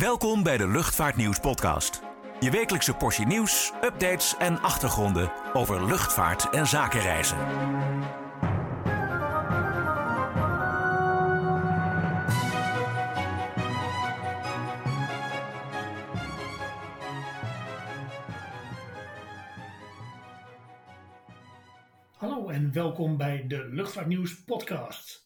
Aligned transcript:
Welkom 0.00 0.42
bij 0.42 0.56
de 0.56 0.68
Luchtvaartnieuws 0.68 1.40
podcast. 1.40 2.02
Je 2.40 2.50
wekelijkse 2.50 2.94
portie 2.94 3.26
nieuws, 3.26 3.72
updates 3.82 4.36
en 4.36 4.60
achtergronden 4.60 5.32
over 5.52 5.86
luchtvaart 5.86 6.50
en 6.50 6.66
zakenreizen. 6.66 7.36
Hallo 22.16 22.48
en 22.48 22.72
welkom 22.72 23.16
bij 23.16 23.46
de 23.46 23.68
Luchtvaartnieuws 23.70 24.44
podcast. 24.44 25.25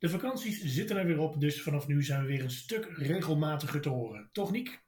De 0.00 0.08
vakanties 0.08 0.62
zitten 0.64 0.96
er 0.96 1.06
weer 1.06 1.18
op, 1.18 1.40
dus 1.40 1.62
vanaf 1.62 1.86
nu 1.86 2.02
zijn 2.02 2.20
we 2.20 2.26
weer 2.26 2.42
een 2.42 2.50
stuk 2.50 2.84
regelmatiger 2.96 3.80
te 3.80 3.88
horen. 3.88 4.28
Toch 4.32 4.50
Niek? 4.50 4.82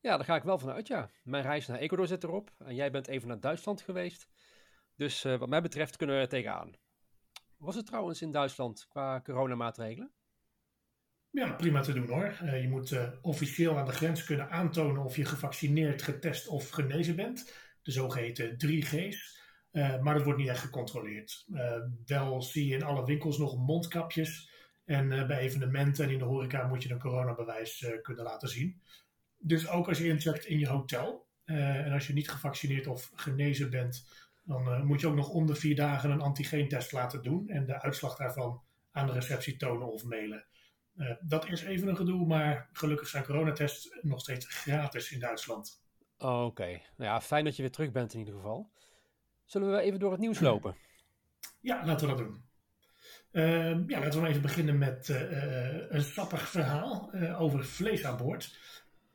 Ja, 0.00 0.16
daar 0.16 0.24
ga 0.24 0.36
ik 0.36 0.42
wel 0.42 0.58
vanuit, 0.58 0.86
ja. 0.86 1.10
Mijn 1.22 1.42
reis 1.42 1.66
naar 1.66 1.78
Ecuador 1.78 2.06
zit 2.06 2.24
erop 2.24 2.54
en 2.58 2.74
jij 2.74 2.90
bent 2.90 3.08
even 3.08 3.28
naar 3.28 3.40
Duitsland 3.40 3.80
geweest. 3.80 4.28
Dus 4.96 5.24
uh, 5.24 5.38
wat 5.38 5.48
mij 5.48 5.62
betreft 5.62 5.96
kunnen 5.96 6.16
we 6.16 6.22
er 6.22 6.28
tegenaan. 6.28 6.72
Was 7.56 7.74
het 7.74 7.86
trouwens 7.86 8.22
in 8.22 8.30
Duitsland 8.30 8.86
qua 8.88 9.20
coronamaatregelen? 9.20 10.12
Ja, 11.30 11.52
prima 11.52 11.80
te 11.80 11.92
doen 11.92 12.08
hoor. 12.08 12.38
Uh, 12.42 12.62
je 12.62 12.68
moet 12.68 12.90
uh, 12.90 13.08
officieel 13.22 13.78
aan 13.78 13.86
de 13.86 13.92
grens 13.92 14.24
kunnen 14.24 14.50
aantonen 14.50 15.04
of 15.04 15.16
je 15.16 15.24
gevaccineerd, 15.24 16.02
getest 16.02 16.48
of 16.48 16.68
genezen 16.68 17.16
bent. 17.16 17.52
De 17.82 17.90
zogeheten 17.90 18.56
3G's. 18.66 19.38
Uh, 19.72 20.00
maar 20.00 20.14
dat 20.14 20.24
wordt 20.24 20.38
niet 20.38 20.48
echt 20.48 20.60
gecontroleerd. 20.60 21.44
Uh, 21.48 21.76
wel 22.06 22.42
zie 22.42 22.68
je 22.68 22.74
in 22.74 22.82
alle 22.82 23.04
winkels 23.04 23.38
nog 23.38 23.56
mondkapjes. 23.56 24.50
En 24.84 25.10
uh, 25.10 25.26
bij 25.26 25.38
evenementen 25.38 26.04
en 26.04 26.10
in 26.10 26.18
de 26.18 26.24
horeca 26.24 26.66
moet 26.66 26.82
je 26.82 26.90
een 26.90 26.98
coronabewijs 26.98 27.86
kunnen 28.02 28.24
laten 28.24 28.48
zien. 28.48 28.80
Dus 29.38 29.68
ook 29.68 29.88
als 29.88 29.98
je 29.98 30.08
incheckt 30.08 30.44
in 30.44 30.58
je 30.58 30.68
hotel. 30.68 31.26
en 31.44 31.92
als 31.92 32.06
je 32.06 32.12
niet 32.12 32.30
gevaccineerd 32.30 32.86
of 32.86 33.10
genezen 33.14 33.70
bent, 33.70 34.08
dan 34.44 34.86
moet 34.86 35.00
je 35.00 35.06
ook 35.06 35.14
nog 35.14 35.28
om 35.28 35.46
de 35.46 35.54
vier 35.54 35.76
dagen 35.76 36.10
een 36.10 36.20
antigeentest 36.20 36.92
laten 36.92 37.22
doen. 37.22 37.48
En 37.48 37.66
de 37.66 37.80
uitslag 37.80 38.16
daarvan 38.16 38.62
aan 38.90 39.06
de 39.06 39.12
receptie 39.12 39.56
tonen 39.56 39.92
of 39.92 40.04
mailen. 40.04 40.46
dat 41.20 41.48
is 41.48 41.62
even 41.62 41.88
een 41.88 41.96
gedoe, 41.96 42.26
maar 42.26 42.68
gelukkig 42.72 43.08
zijn 43.08 43.24
coronatests 43.24 43.98
nog 44.00 44.20
steeds 44.20 44.46
gratis 44.46 45.12
in 45.12 45.20
Duitsland. 45.20 45.82
Oké, 46.18 46.66
nou 46.66 46.80
ja, 46.96 47.20
fijn 47.20 47.44
dat 47.44 47.56
je 47.56 47.62
weer 47.62 47.70
terug 47.70 47.90
bent 47.90 48.12
in 48.12 48.18
ieder 48.18 48.34
geval. 48.34 48.70
Zullen 49.48 49.70
we 49.70 49.80
even 49.80 49.98
door 49.98 50.10
het 50.10 50.20
nieuws 50.20 50.40
lopen? 50.40 50.76
Ja, 51.60 51.86
laten 51.86 52.08
we 52.08 52.14
dat 52.14 52.24
doen. 52.24 52.44
Uh, 53.32 53.88
ja, 53.88 54.00
laten 54.00 54.22
we 54.22 54.28
even 54.28 54.42
beginnen 54.42 54.78
met 54.78 55.08
uh, 55.08 55.90
een 55.90 56.02
sappig 56.02 56.48
verhaal 56.48 57.10
uh, 57.14 57.40
over 57.40 57.64
vlees 57.64 58.04
aan 58.04 58.16
boord. 58.16 58.58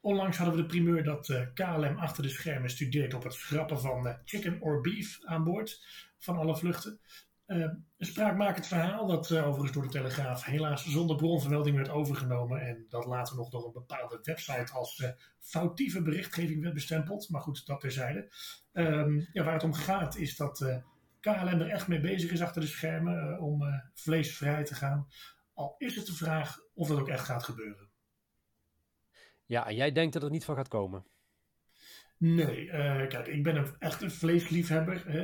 Onlangs 0.02 0.38
hadden 0.38 0.56
we 0.56 0.62
de 0.62 0.68
primeur 0.68 1.04
dat 1.04 1.50
KLM 1.54 1.98
achter 1.98 2.24
de 2.24 2.30
schermen 2.30 2.70
studeert 2.70 3.14
op 3.14 3.24
het 3.24 3.34
schrappen 3.34 3.80
van 3.80 4.18
chicken 4.26 4.62
or 4.62 4.82
beef 4.82 5.20
aan 5.24 5.44
boord 5.44 5.86
van 6.18 6.38
alle 6.38 6.58
vluchten. 6.58 7.00
Een 7.46 7.86
spraakmakend 7.98 8.68
verhaal 8.68 9.08
dat 9.08 9.32
overigens 9.32 9.72
door 9.72 9.84
de 9.84 9.90
Telegraaf 9.90 10.44
helaas 10.44 10.86
zonder 10.86 11.16
bronvermelding 11.16 11.76
werd 11.76 11.90
overgenomen 11.90 12.62
en 12.62 12.86
dat 12.90 13.06
later 13.06 13.36
nog 13.36 13.50
door 13.50 13.66
een 13.66 13.72
bepaalde 13.72 14.20
website 14.22 14.74
als 14.74 15.06
foutieve 15.40 16.02
berichtgeving 16.02 16.62
werd 16.62 16.74
bestempeld. 16.74 17.30
Maar 17.30 17.42
goed, 17.42 17.66
dat 17.66 17.80
terzijde. 17.80 18.32
Um, 18.72 19.28
waar 19.34 19.54
het 19.54 19.64
om 19.64 19.74
gaat 19.74 20.16
is 20.16 20.36
dat 20.36 20.82
KLM 21.20 21.62
er 21.62 21.70
echt 21.70 21.88
mee 21.88 22.00
bezig 22.00 22.32
is 22.32 22.42
achter 22.42 22.62
de 22.62 22.68
schermen 22.68 23.40
om 23.40 23.62
vleesvrij 23.94 24.64
te 24.64 24.76
gaan. 24.76 25.08
Al 25.54 25.76
is 25.78 25.96
het 25.96 26.06
de 26.06 26.14
vraag 26.14 26.60
of 26.74 26.88
dat 26.88 27.00
ook 27.00 27.10
echt 27.10 27.26
gaat 27.26 27.44
gebeuren. 27.44 27.90
Ja, 29.46 29.68
en 29.68 29.76
jij 29.76 29.92
denkt 29.92 30.14
dat 30.14 30.22
het 30.22 30.32
niet 30.32 30.46
van 30.46 30.56
gaat 30.56 30.68
komen? 30.68 31.06
Nee, 32.18 32.68
kijk, 33.08 33.28
ik 33.28 33.44
ben 33.44 33.56
een, 33.56 33.68
echt 33.80 34.14
vleesliefhebber. 34.14 35.16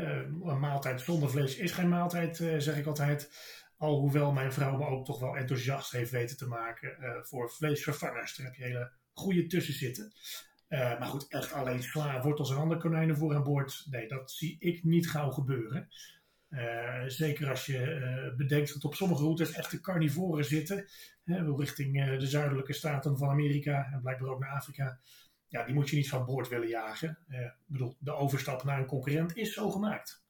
een 0.44 0.60
maaltijd 0.60 1.02
zonder 1.02 1.30
vlees 1.30 1.58
is 1.58 1.72
geen 1.72 1.90
maaltijd, 1.90 2.36
zeg 2.36 2.78
ik 2.78 2.86
altijd. 2.86 3.32
Alhoewel 3.78 4.32
mijn 4.32 4.54
vrouw 4.54 4.78
me 4.78 4.86
ook 4.86 5.06
toch 5.06 5.20
wel 5.20 5.38
enthousiast 5.38 5.92
heeft 5.92 6.12
weten 6.12 6.38
te 6.38 6.48
maken 6.48 6.98
voor 7.22 7.52
vleesvervangers. 7.52 8.36
Daar 8.36 8.46
heb 8.46 8.56
je 8.56 8.64
hele 8.64 8.92
goede 9.14 9.48
tussen 9.48 9.74
zitten. 9.74 10.14
Maar 10.70 11.06
goed, 11.06 11.28
echt 11.28 11.52
alleen 11.54 11.84
sla, 11.84 12.22
wortels 12.22 12.52
en 12.52 12.58
andere 12.58 12.80
konijnen 12.80 13.18
voor 13.18 13.36
aan 13.36 13.44
boord. 13.44 13.86
Nee, 13.90 14.08
dat 14.08 14.32
zie 14.32 14.56
ik 14.60 14.84
niet 14.84 15.10
gauw 15.10 15.30
gebeuren. 15.30 15.88
Zeker 17.08 17.50
als 17.50 17.66
je 17.66 18.34
bedenkt 18.38 18.74
dat 18.74 18.84
op 18.84 18.96
sommige 18.96 19.22
routes 19.22 19.52
echte 19.52 19.80
carnivoren 19.80 20.46
zitten. 20.46 20.88
Richting 21.58 22.18
de 22.20 22.28
zuidelijke 22.28 22.74
staten 22.74 23.18
van 23.18 23.30
Amerika 23.30 23.90
en 23.92 24.02
blijkbaar 24.02 24.30
ook 24.30 24.40
naar 24.40 24.56
Afrika. 24.56 25.00
Ja, 25.50 25.64
die 25.64 25.74
moet 25.74 25.90
je 25.90 25.96
niet 25.96 26.10
van 26.10 26.26
boord 26.26 26.48
willen 26.48 26.68
jagen. 26.68 27.18
ik 27.30 27.54
bedoel, 27.66 27.96
de 28.00 28.14
overstap 28.14 28.64
naar 28.64 28.80
een 28.80 28.86
concurrent 28.86 29.36
is 29.36 29.54
zo 29.54 29.70
gemaakt. 29.70 30.24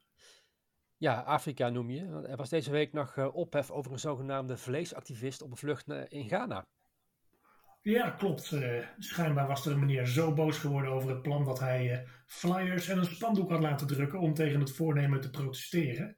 Ja, 0.97 1.19
Afrika 1.19 1.69
noem 1.69 1.89
je. 1.89 2.25
Er 2.27 2.37
was 2.37 2.49
deze 2.49 2.71
week 2.71 2.93
nog 2.93 3.17
ophef 3.17 3.71
over 3.71 3.91
een 3.91 3.99
zogenaamde 3.99 4.57
vleesactivist 4.57 5.41
op 5.41 5.51
een 5.51 5.57
vlucht 5.57 5.87
in 6.07 6.27
Ghana. 6.27 6.65
Ja, 7.81 8.09
klopt. 8.09 8.51
Uh, 8.51 8.85
schijnbaar 8.97 9.47
was 9.47 9.65
er 9.65 9.71
een 9.71 9.79
meneer 9.79 10.05
zo 10.05 10.33
boos 10.33 10.57
geworden 10.57 10.91
over 10.91 11.09
het 11.09 11.21
plan 11.21 11.45
dat 11.45 11.59
hij 11.59 11.91
uh, 11.91 12.09
flyers 12.25 12.87
en 12.87 12.97
een 12.97 13.05
spandoek 13.05 13.49
had 13.49 13.59
laten 13.59 13.87
drukken 13.87 14.19
om 14.19 14.33
tegen 14.33 14.59
het 14.59 14.71
voornemen 14.71 15.21
te 15.21 15.29
protesteren. 15.29 16.17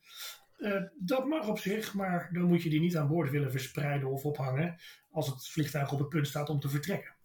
Uh, 0.58 0.82
dat 1.00 1.26
mag 1.26 1.48
op 1.48 1.60
zich, 1.60 1.94
maar 1.94 2.30
dan 2.34 2.44
moet 2.44 2.64
je 2.64 2.70
die 2.70 2.80
niet 2.80 2.98
aan 2.98 3.08
boord 3.08 3.30
willen 3.30 3.52
verspreiden 3.52 4.10
of 4.10 4.26
ophangen 4.26 4.76
als 5.10 5.28
het 5.28 5.48
vliegtuig 5.48 5.92
op 5.92 6.00
het 6.00 6.10
punt 6.10 6.28
staat 6.28 6.50
om 6.50 6.60
te 6.60 6.70
vertrekken. 6.70 7.16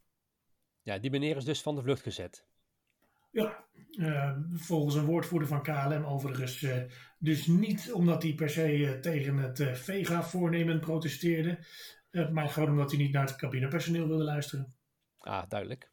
Ja, 0.87 0.99
die 0.99 1.11
meneer 1.11 1.37
is 1.37 1.45
dus 1.45 1.63
van 1.63 1.75
de 1.75 1.83
vlucht 1.83 2.03
gezet. 2.03 2.47
Ja, 3.31 3.65
volgens 4.53 4.95
een 4.95 5.05
woordvoerder 5.05 5.49
van 5.49 5.63
KLM 5.63 6.05
overigens 6.05 6.67
dus 7.19 7.47
niet 7.47 7.93
omdat 7.93 8.23
hij 8.23 8.35
per 8.35 8.51
se 8.51 8.99
tegen 9.01 9.37
het 9.37 9.79
Vega-voornemen 9.79 10.81
protesteerde, 10.81 11.59
maar 12.33 12.49
gewoon 12.49 12.71
omdat 12.71 12.91
hij 12.91 13.01
niet 13.01 13.13
naar 13.13 13.27
het 13.27 13.37
cabinepersoneel 13.37 14.09
wilde 14.09 14.25
luisteren. 14.25 14.75
Ah, 15.19 15.49
duidelijk. 15.49 15.91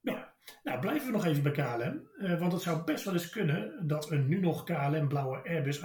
Ja, 0.00 0.34
nou 0.62 0.80
blijven 0.80 1.06
we 1.06 1.12
nog 1.12 1.24
even 1.24 1.42
bij 1.42 1.52
KLM. 1.52 2.08
Want 2.38 2.52
het 2.52 2.62
zou 2.62 2.84
best 2.84 3.04
wel 3.04 3.14
eens 3.14 3.30
kunnen 3.30 3.86
dat 3.86 4.10
een 4.10 4.28
nu 4.28 4.40
nog 4.40 4.64
KLM 4.64 5.08
blauwe 5.08 5.48
Airbus 5.48 5.80
A330-200 5.80 5.82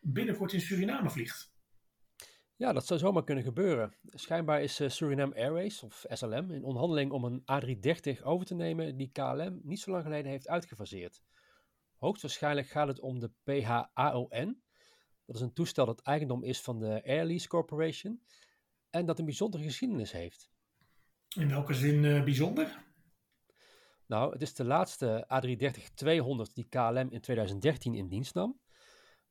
binnenkort 0.00 0.52
in 0.52 0.60
Suriname 0.60 1.10
vliegt. 1.10 1.49
Ja, 2.60 2.72
dat 2.72 2.86
zou 2.86 3.00
zomaar 3.00 3.24
kunnen 3.24 3.44
gebeuren. 3.44 3.94
Schijnbaar 4.04 4.62
is 4.62 4.80
uh, 4.80 4.88
Suriname 4.88 5.34
Airways, 5.34 5.82
of 5.82 6.04
SLM, 6.08 6.50
in 6.50 6.64
onderhandeling 6.64 7.10
om 7.10 7.24
een 7.24 7.40
A330 7.40 8.22
over 8.22 8.46
te 8.46 8.54
nemen 8.54 8.96
die 8.96 9.10
KLM 9.12 9.60
niet 9.62 9.80
zo 9.80 9.90
lang 9.90 10.02
geleden 10.02 10.30
heeft 10.30 10.48
uitgefaseerd. 10.48 11.22
Hoogstwaarschijnlijk 11.96 12.68
gaat 12.68 12.88
het 12.88 13.00
om 13.00 13.18
de 13.18 13.30
PHAON, 13.44 14.62
dat 15.24 15.36
is 15.36 15.40
een 15.40 15.52
toestel 15.52 15.86
dat 15.86 16.02
eigendom 16.02 16.44
is 16.44 16.60
van 16.60 16.78
de 16.78 17.02
Airlease 17.04 17.48
Corporation 17.48 18.22
en 18.90 19.06
dat 19.06 19.18
een 19.18 19.24
bijzondere 19.24 19.62
geschiedenis 19.62 20.12
heeft. 20.12 20.50
In 21.36 21.48
welke 21.48 21.74
zin 21.74 22.02
uh, 22.04 22.24
bijzonder? 22.24 22.84
Nou, 24.06 24.32
het 24.32 24.42
is 24.42 24.54
de 24.54 24.64
laatste 24.64 25.26
A330-200 26.48 26.52
die 26.52 26.68
KLM 26.68 27.08
in 27.10 27.20
2013 27.20 27.94
in 27.94 28.08
dienst 28.08 28.34
nam. 28.34 28.60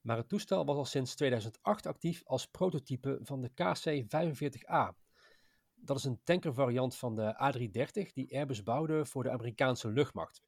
Maar 0.02 0.18
het 0.18 0.30
toestel 0.30 0.66
was 0.66 0.76
al 0.76 0.86
sinds 0.86 1.16
2008 1.16 1.86
actief 1.86 2.24
als 2.26 2.46
prototype 2.46 3.20
van 3.22 3.42
de 3.42 3.50
KC-45A. 3.50 4.98
Dat 5.76 5.98
is 5.98 6.04
een 6.04 6.22
tankervariant 6.24 6.96
van 6.96 7.16
de 7.16 7.34
A330 7.34 8.14
die 8.14 8.36
Airbus 8.38 8.64
bouwde 8.64 9.06
voor 9.06 9.24
de 9.24 9.32
Amerikaanse 9.32 9.90
luchtmacht. 9.90 10.42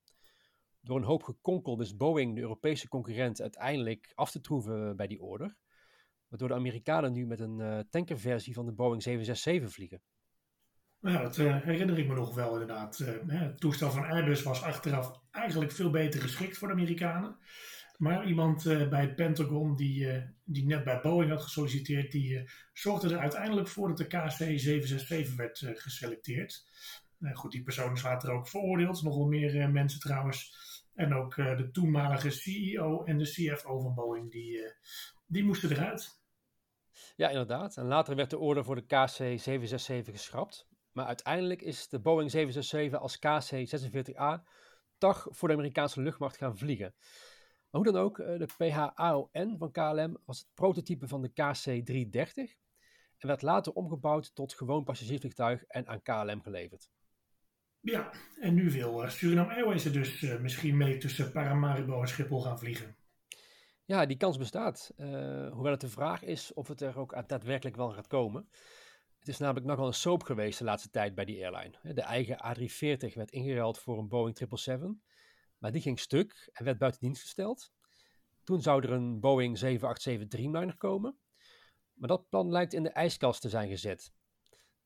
Door 0.81 0.97
een 0.97 1.03
hoop 1.03 1.23
gekonkel 1.23 1.78
wist 1.78 1.97
Boeing 1.97 2.35
de 2.35 2.41
Europese 2.41 2.88
concurrent 2.88 3.41
uiteindelijk 3.41 4.12
af 4.16 4.31
te 4.31 4.41
troeven 4.41 4.95
bij 4.95 5.07
die 5.07 5.22
order. 5.22 5.56
Waardoor 6.28 6.47
de 6.47 6.53
Amerikanen 6.53 7.13
nu 7.13 7.25
met 7.25 7.39
een 7.39 7.59
uh, 7.59 7.79
tankerversie 7.89 8.53
van 8.53 8.66
de 8.66 8.72
Boeing 8.72 9.03
767 9.03 9.73
vliegen. 9.73 10.01
Nou, 11.00 11.18
dat 11.18 11.38
uh, 11.38 11.62
herinner 11.62 11.97
ik 11.97 12.07
me 12.07 12.13
nog 12.13 12.36
wel 12.36 12.51
inderdaad. 12.51 13.00
Uh, 13.00 13.39
het 13.39 13.59
toestel 13.59 13.92
van 13.92 14.06
Airbus 14.06 14.44
was 14.44 14.63
achteraf 14.63 15.21
eigenlijk 15.31 15.71
veel 15.71 15.89
beter 15.89 16.21
geschikt 16.21 16.57
voor 16.57 16.68
de 16.68 16.74
Amerikanen. 16.74 17.38
Maar 18.01 18.27
iemand 18.27 18.63
bij 18.63 19.01
het 19.01 19.15
Pentagon 19.15 19.75
die, 19.75 20.24
die 20.44 20.65
net 20.65 20.83
bij 20.83 21.01
Boeing 21.01 21.31
had 21.31 21.42
gesolliciteerd, 21.42 22.12
die 22.12 22.50
zorgde 22.74 23.09
er 23.13 23.19
uiteindelijk 23.19 23.68
voor 23.68 23.88
dat 23.88 23.98
de 23.98 24.06
KC-767 24.06 25.36
werd 25.36 25.57
geselecteerd. 25.75 26.65
goed, 27.33 27.51
die 27.51 27.63
persoon 27.63 27.94
is 27.94 28.03
later 28.03 28.31
ook 28.31 28.48
veroordeeld. 28.48 29.03
Nog 29.03 29.15
wel 29.15 29.27
meer 29.27 29.69
mensen 29.69 30.00
trouwens. 30.00 30.56
En 30.94 31.13
ook 31.13 31.36
de 31.36 31.69
toenmalige 31.71 32.30
CEO 32.30 33.03
en 33.03 33.18
de 33.18 33.31
CFO 33.31 33.80
van 33.80 33.94
Boeing, 33.94 34.31
die, 34.31 34.74
die 35.27 35.44
moesten 35.44 35.71
eruit. 35.71 36.21
Ja, 37.15 37.30
inderdaad. 37.30 37.77
En 37.77 37.86
later 37.86 38.15
werd 38.15 38.30
de 38.30 38.38
order 38.38 38.63
voor 38.63 38.75
de 38.75 38.86
KC-767 38.86 40.12
geschrapt. 40.12 40.68
Maar 40.92 41.06
uiteindelijk 41.06 41.62
is 41.62 41.88
de 41.88 42.00
Boeing 42.00 42.31
767 42.31 43.00
als 43.00 43.18
KC-46A 43.18 44.50
toch 44.97 45.27
voor 45.30 45.47
de 45.47 45.54
Amerikaanse 45.54 46.01
luchtmacht 46.01 46.38
gaan 46.38 46.57
vliegen. 46.57 46.94
Maar 47.71 47.81
hoe 47.81 47.91
dan 47.91 48.01
ook, 48.01 48.19
eh, 48.19 48.38
de 48.38 48.45
PHAON 48.57 49.57
van 49.57 49.71
KLM 49.71 50.18
was 50.25 50.39
het 50.39 50.47
prototype 50.53 51.07
van 51.07 51.21
de 51.21 51.29
KC-330. 51.29 52.59
en 53.18 53.27
werd 53.27 53.41
later 53.41 53.73
omgebouwd 53.73 54.35
tot 54.35 54.53
gewoon 54.53 54.83
passagiersvliegtuig 54.83 55.63
en 55.63 55.88
aan 55.88 56.01
KLM 56.01 56.41
geleverd. 56.41 56.89
Ja, 57.79 58.12
en 58.39 58.53
nu 58.53 58.71
wil 58.71 59.03
uh, 59.03 59.09
Suriname 59.09 59.53
Airways 59.53 59.85
er 59.85 59.94
dus 59.94 60.21
uh, 60.21 60.39
misschien 60.39 60.77
mee 60.77 60.97
tussen 60.97 61.31
Paramaribo 61.31 62.01
en 62.01 62.07
Schiphol 62.07 62.41
gaan 62.41 62.59
vliegen. 62.59 62.95
Ja, 63.85 64.06
die 64.06 64.18
kans 64.18 64.38
bestaat. 64.38 64.94
Uh, 64.97 65.07
hoewel 65.51 65.71
het 65.71 65.81
de 65.81 65.89
vraag 65.89 66.23
is 66.23 66.53
of 66.53 66.68
het 66.68 66.81
er 66.81 66.97
ook 66.97 67.23
daadwerkelijk 67.27 67.75
wel 67.75 67.91
gaat 67.91 68.07
komen. 68.07 68.50
Het 69.19 69.27
is 69.27 69.38
namelijk 69.38 69.65
nogal 69.65 69.88
een 69.88 69.94
soap 69.94 70.23
geweest 70.23 70.57
de 70.57 70.63
laatste 70.63 70.89
tijd 70.89 71.15
bij 71.15 71.25
die 71.25 71.45
airline. 71.47 71.94
De 71.94 72.01
eigen 72.01 72.38
A340 72.38 73.13
werd 73.13 73.31
ingeruild 73.31 73.79
voor 73.79 73.97
een 73.97 74.07
Boeing 74.07 74.38
777, 74.38 75.11
maar 75.62 75.72
die 75.72 75.81
ging 75.81 76.00
stuk 76.00 76.50
en 76.54 76.66
werd 76.66 76.78
buiten 76.78 77.02
dienst 77.02 77.22
gesteld. 77.22 77.72
Toen 78.44 78.62
zou 78.62 78.84
er 78.84 78.92
een 78.92 79.19
Boeing 79.19 79.58
787 79.58 80.28
Dreamliner 80.28 80.78
komen, 80.78 81.18
maar 81.94 82.10
dat 82.10 82.30
plan 82.30 82.52
lijkt 82.52 82.74
in 82.74 82.84
de 82.84 82.90
ijskast 82.90 83.42
te 83.42 83.50
zijn 83.50 83.69
gezet. 83.69 84.12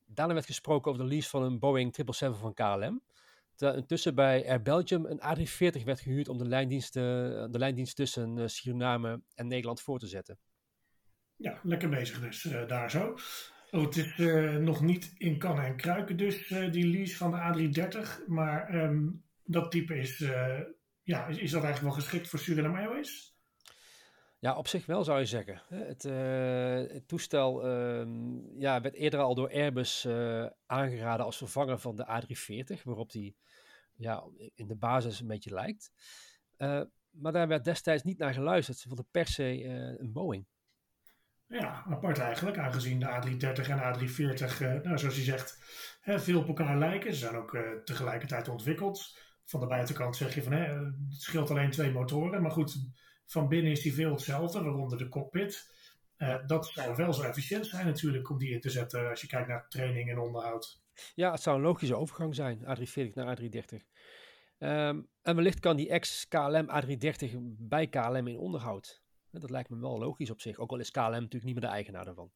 Daarna 0.05 0.33
werd 0.33 0.45
gesproken 0.45 0.91
over 0.91 1.03
de 1.03 1.09
lease 1.09 1.29
van 1.29 1.43
een 1.43 1.59
Boeing 1.59 1.95
777 1.95 2.39
van 2.39 2.53
KLM. 2.53 3.03
Terwijl 3.55 3.79
intussen 3.79 4.15
bij 4.15 4.47
Air 4.47 4.61
Belgium 4.61 5.05
een 5.05 5.19
A340 5.19 5.83
werd 5.83 5.99
gehuurd 5.99 6.27
om 6.27 6.37
de 6.37 6.47
lijndienst, 6.47 6.93
de 6.93 7.49
lijndienst 7.51 7.95
tussen 7.95 8.37
uh, 8.37 8.47
Suriname 8.47 9.21
en 9.35 9.47
Nederland 9.47 9.81
voor 9.81 9.99
te 9.99 10.07
zetten. 10.07 10.39
Ja, 11.35 11.59
lekker 11.63 11.89
bezig 11.89 12.19
dus 12.19 12.43
uh, 12.43 12.67
daar 12.67 12.91
zo. 12.91 13.17
Oh, 13.71 13.81
het 13.81 13.97
is 13.97 14.17
nog 14.59 14.81
niet 14.81 15.13
in 15.17 15.37
kannen 15.37 15.65
en 15.65 15.75
kruiken 15.75 16.17
dus, 16.17 16.47
die 16.47 16.87
lease 16.87 17.15
van 17.15 17.31
de 17.31 17.37
A330. 17.37 18.27
Maar 18.27 18.83
um, 18.83 19.24
dat 19.45 19.71
type 19.71 19.97
is, 19.97 20.17
ja, 21.01 21.25
is, 21.27 21.37
is, 21.37 21.51
dat 21.51 21.63
eigenlijk 21.63 21.93
wel 21.93 22.03
geschikt 22.03 22.27
voor 22.27 22.39
Suriname 22.39 22.77
Airways? 22.77 23.35
Ja, 24.45 24.55
op 24.57 24.67
zich 24.67 24.85
wel 24.85 25.03
zou 25.03 25.19
je 25.19 25.25
zeggen. 25.25 25.61
Het, 25.67 26.05
uh, 26.05 26.93
het 26.93 27.07
toestel 27.07 27.67
uh, 27.67 28.07
ja, 28.57 28.81
werd 28.81 28.93
eerder 28.93 29.19
al 29.19 29.35
door 29.35 29.51
Airbus 29.51 30.05
uh, 30.05 30.45
aangeraden 30.65 31.25
als 31.25 31.37
vervanger 31.37 31.79
van 31.79 31.95
de 31.95 32.05
A340, 32.05 32.83
waarop 32.83 33.11
die 33.11 33.37
ja, 33.93 34.23
in 34.55 34.67
de 34.67 34.75
basis 34.75 35.19
een 35.19 35.27
beetje 35.27 35.53
lijkt. 35.53 35.91
Maar 37.09 37.31
daar 37.31 37.47
werd 37.47 37.63
destijds 37.63 38.03
niet 38.03 38.17
naar 38.17 38.33
geluisterd. 38.33 38.77
Ze 38.77 38.87
wilden 38.87 39.07
per 39.11 39.27
se 39.27 39.63
een 39.99 40.11
Boeing. 40.11 40.47
Ja, 41.47 41.85
apart 41.89 42.17
eigenlijk, 42.17 42.57
aangezien 42.57 42.99
de 42.99 43.05
A330 43.05 43.69
en 43.69 43.79
A340, 43.79 44.83
nou, 44.83 44.97
zoals 44.97 45.15
je 45.15 45.21
zegt, 45.21 45.59
hè, 46.01 46.19
veel 46.19 46.39
op 46.39 46.47
elkaar 46.47 46.77
lijken. 46.77 47.13
Ze 47.13 47.19
zijn 47.19 47.35
ook 47.35 47.57
tegelijkertijd 47.83 48.47
ontwikkeld. 48.47 49.17
Van 49.45 49.59
de 49.59 49.67
buitenkant 49.67 50.15
zeg 50.15 50.35
je 50.35 50.43
van, 50.43 50.53
het 50.53 50.93
scheelt 51.09 51.49
alleen 51.49 51.71
twee 51.71 51.91
motoren. 51.91 52.41
Maar 52.41 52.51
goed, 52.51 52.75
van 53.25 53.47
binnen 53.47 53.71
is 53.71 53.81
die 53.81 53.93
veel 53.93 54.11
hetzelfde, 54.11 54.63
waaronder 54.63 54.97
de 54.97 55.09
cockpit. 55.09 55.73
Uh, 56.17 56.47
dat 56.47 56.65
zou 56.65 56.95
wel 56.95 57.13
zo 57.13 57.21
efficiënt 57.21 57.65
zijn 57.65 57.85
natuurlijk 57.85 58.29
om 58.29 58.37
die 58.37 58.49
in 58.49 58.61
te 58.61 58.69
zetten 58.69 59.09
als 59.09 59.21
je 59.21 59.27
kijkt 59.27 59.47
naar 59.47 59.67
training 59.67 60.09
en 60.09 60.19
onderhoud. 60.19 60.83
Ja, 61.15 61.31
het 61.31 61.41
zou 61.41 61.55
een 61.55 61.63
logische 61.63 61.95
overgang 61.95 62.35
zijn, 62.35 62.59
A340 62.59 63.13
naar 63.13 63.37
A330. 63.37 63.75
Um, 64.59 65.07
en 65.21 65.35
wellicht 65.35 65.59
kan 65.59 65.75
die 65.75 65.89
ex-KLM 65.89 66.69
A330 66.69 67.35
bij 67.57 67.87
KLM 67.87 68.27
in 68.27 68.37
onderhoud. 68.37 69.03
Dat 69.31 69.49
lijkt 69.49 69.69
me 69.69 69.79
wel 69.79 69.99
logisch 69.99 70.31
op 70.31 70.41
zich, 70.41 70.57
ook 70.57 70.71
al 70.71 70.79
is 70.79 70.91
KLM 70.91 71.09
natuurlijk 71.09 71.43
niet 71.43 71.53
meer 71.53 71.63
de 71.63 71.75
eigenaar 71.75 72.05
daarvan. 72.05 72.31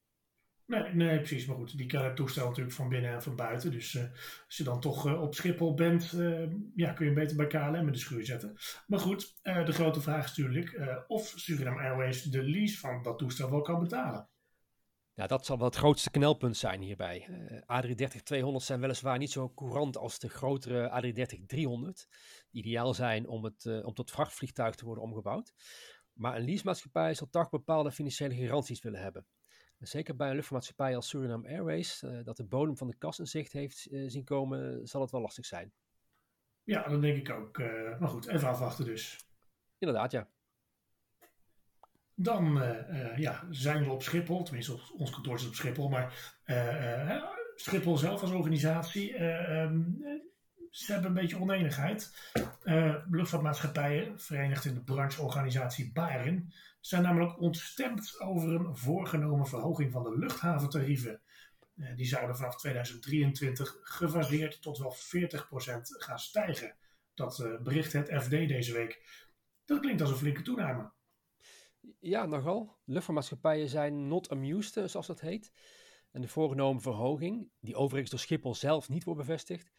Nee, 0.69 0.93
nee, 0.93 1.17
precies. 1.17 1.45
Maar 1.45 1.55
goed, 1.55 1.77
die 1.77 1.85
kennen 1.85 2.07
het 2.07 2.17
toestel 2.17 2.47
natuurlijk 2.47 2.75
van 2.75 2.89
binnen 2.89 3.11
en 3.11 3.23
van 3.23 3.35
buiten. 3.35 3.71
Dus 3.71 3.93
uh, 3.93 4.03
als 4.45 4.57
je 4.57 4.63
dan 4.63 4.79
toch 4.79 5.07
uh, 5.07 5.21
op 5.21 5.35
Schiphol 5.35 5.73
bent, 5.73 6.13
uh, 6.13 6.49
ja, 6.75 6.93
kun 6.93 7.05
je 7.05 7.13
beter 7.13 7.35
bij 7.35 7.47
KLM 7.47 7.75
in 7.75 7.91
de 7.91 7.97
schuur 7.97 8.25
zetten. 8.25 8.57
Maar 8.87 8.99
goed, 8.99 9.39
de 9.43 9.71
grote 9.71 10.01
vraag 10.01 10.23
is 10.23 10.37
natuurlijk 10.37 11.03
of 11.07 11.33
Suriname 11.35 11.79
Airways 11.79 12.23
de 12.23 12.43
lease 12.43 12.77
van 12.77 13.03
dat 13.03 13.17
toestel 13.17 13.49
wel 13.49 13.61
kan 13.61 13.79
betalen. 13.79 14.29
Ja, 15.13 15.27
dat 15.27 15.45
zal 15.45 15.57
wel 15.57 15.65
het 15.67 15.75
grootste 15.75 16.11
knelpunt 16.11 16.57
zijn 16.57 16.81
hierbij. 16.81 17.27
A330-200 17.61 18.55
zijn 18.55 18.79
weliswaar 18.79 19.17
niet 19.17 19.31
zo 19.31 19.53
courant 19.53 19.97
als 19.97 20.19
de 20.19 20.29
grotere 20.29 20.89
A330-300. 20.89 22.07
Die 22.49 22.63
ideaal 22.63 22.93
zijn 22.93 23.27
om, 23.27 23.43
het, 23.43 23.83
om 23.83 23.93
tot 23.93 24.11
vrachtvliegtuig 24.11 24.75
te 24.75 24.85
worden 24.85 25.03
omgebouwd. 25.03 25.53
Maar 26.13 26.35
een 26.35 26.45
leasemaatschappij 26.45 27.13
zal 27.13 27.27
toch 27.29 27.49
bepaalde 27.49 27.91
financiële 27.91 28.35
garanties 28.35 28.81
willen 28.81 29.01
hebben. 29.01 29.25
Zeker 29.79 30.15
bij 30.15 30.27
een 30.27 30.35
luchtvaartmaatschappij 30.35 30.95
als 30.95 31.07
Suriname 31.07 31.47
Airways, 31.47 32.03
uh, 32.03 32.23
dat 32.23 32.37
de 32.37 32.43
bodem 32.43 32.77
van 32.77 32.87
de 32.87 32.95
kas 32.97 33.19
in 33.19 33.27
zicht 33.27 33.51
heeft 33.51 33.91
uh, 33.91 34.09
zien 34.09 34.23
komen, 34.23 34.87
zal 34.87 35.01
het 35.01 35.11
wel 35.11 35.21
lastig 35.21 35.45
zijn. 35.45 35.73
Ja, 36.63 36.87
dat 36.87 37.01
denk 37.01 37.17
ik 37.17 37.29
ook. 37.29 37.57
Uh, 37.57 37.99
maar 37.99 38.09
goed, 38.09 38.27
even 38.27 38.47
afwachten 38.47 38.85
dus. 38.85 39.27
Inderdaad, 39.77 40.11
ja. 40.11 40.29
Dan 42.15 42.61
ja, 43.15 43.47
zijn 43.49 43.83
we 43.83 43.91
op 43.91 44.03
Schiphol, 44.03 44.43
tenminste 44.43 44.79
ons 44.97 45.11
kantoor 45.11 45.35
is 45.35 45.47
op 45.47 45.53
Schiphol, 45.53 45.89
maar 45.89 46.33
Schiphol 47.55 47.97
zelf 47.97 48.21
als 48.21 48.31
organisatie, 48.31 49.23
um, 49.23 50.03
ze 50.69 50.91
hebben 50.91 51.09
een 51.09 51.17
beetje 51.17 51.39
oneenigheid. 51.39 52.13
luchtvaartmaatschappijen, 53.09 54.19
verenigd 54.19 54.65
in 54.65 54.73
de 54.73 54.83
brancheorganisatie 54.83 55.91
BARIN, 55.91 56.53
zijn 56.79 57.03
namelijk 57.03 57.39
ontstemd 57.39 58.19
over 58.19 58.53
een 58.53 58.77
voorgenomen 58.77 59.47
verhoging 59.47 59.91
van 59.91 60.03
de 60.03 60.17
luchthaventarieven. 60.17 61.21
Eh, 61.79 61.95
die 61.95 62.05
zouden 62.05 62.35
vanaf 62.35 62.55
2023 62.55 63.77
gefaseerd 63.81 64.61
tot 64.61 64.77
wel 64.77 64.93
40% 64.93 64.97
gaan 65.81 66.19
stijgen. 66.19 66.75
Dat 67.13 67.39
uh, 67.39 67.61
bericht 67.61 67.93
het 67.93 68.23
FD 68.23 68.29
deze 68.29 68.73
week. 68.73 69.03
Dat 69.65 69.79
klinkt 69.79 70.01
als 70.01 70.09
een 70.09 70.17
flinke 70.17 70.41
toename. 70.41 70.91
Ja, 71.99 72.25
nogal. 72.25 72.77
Luchtvaartmaatschappijen 72.85 73.69
zijn 73.69 74.07
not 74.07 74.29
amused, 74.29 74.77
eh, 74.77 74.85
zoals 74.85 75.07
dat 75.07 75.19
heet. 75.19 75.51
En 76.11 76.21
de 76.21 76.27
voorgenomen 76.27 76.81
verhoging, 76.81 77.51
die 77.59 77.75
overigens 77.75 78.11
door 78.11 78.19
Schiphol 78.19 78.55
zelf 78.55 78.89
niet 78.89 79.03
wordt 79.03 79.19
bevestigd, 79.19 79.71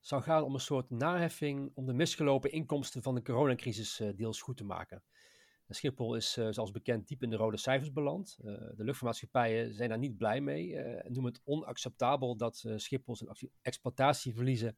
zou 0.00 0.22
gaan 0.22 0.42
om 0.42 0.54
een 0.54 0.60
soort 0.60 0.90
naheffing 0.90 1.70
om 1.74 1.86
de 1.86 1.92
misgelopen 1.92 2.52
inkomsten 2.52 3.02
van 3.02 3.14
de 3.14 3.22
coronacrisis 3.22 4.02
deels 4.14 4.42
goed 4.42 4.56
te 4.56 4.64
maken. 4.64 5.02
Schiphol 5.68 6.14
is 6.14 6.36
uh, 6.36 6.48
zoals 6.50 6.70
bekend 6.70 7.08
diep 7.08 7.22
in 7.22 7.30
de 7.30 7.36
rode 7.36 7.56
cijfers 7.56 7.92
beland. 7.92 8.36
De 8.40 8.72
luchtvaartmaatschappijen 8.76 9.74
zijn 9.74 9.88
daar 9.88 9.98
niet 9.98 10.16
blij 10.16 10.40
mee 10.40 10.76
en 10.76 11.12
noemen 11.12 11.32
het 11.32 11.42
onacceptabel 11.44 12.36
dat 12.36 12.64
Schiphol 12.76 13.16
zijn 13.16 13.30
exploitatieverliezen 13.62 14.76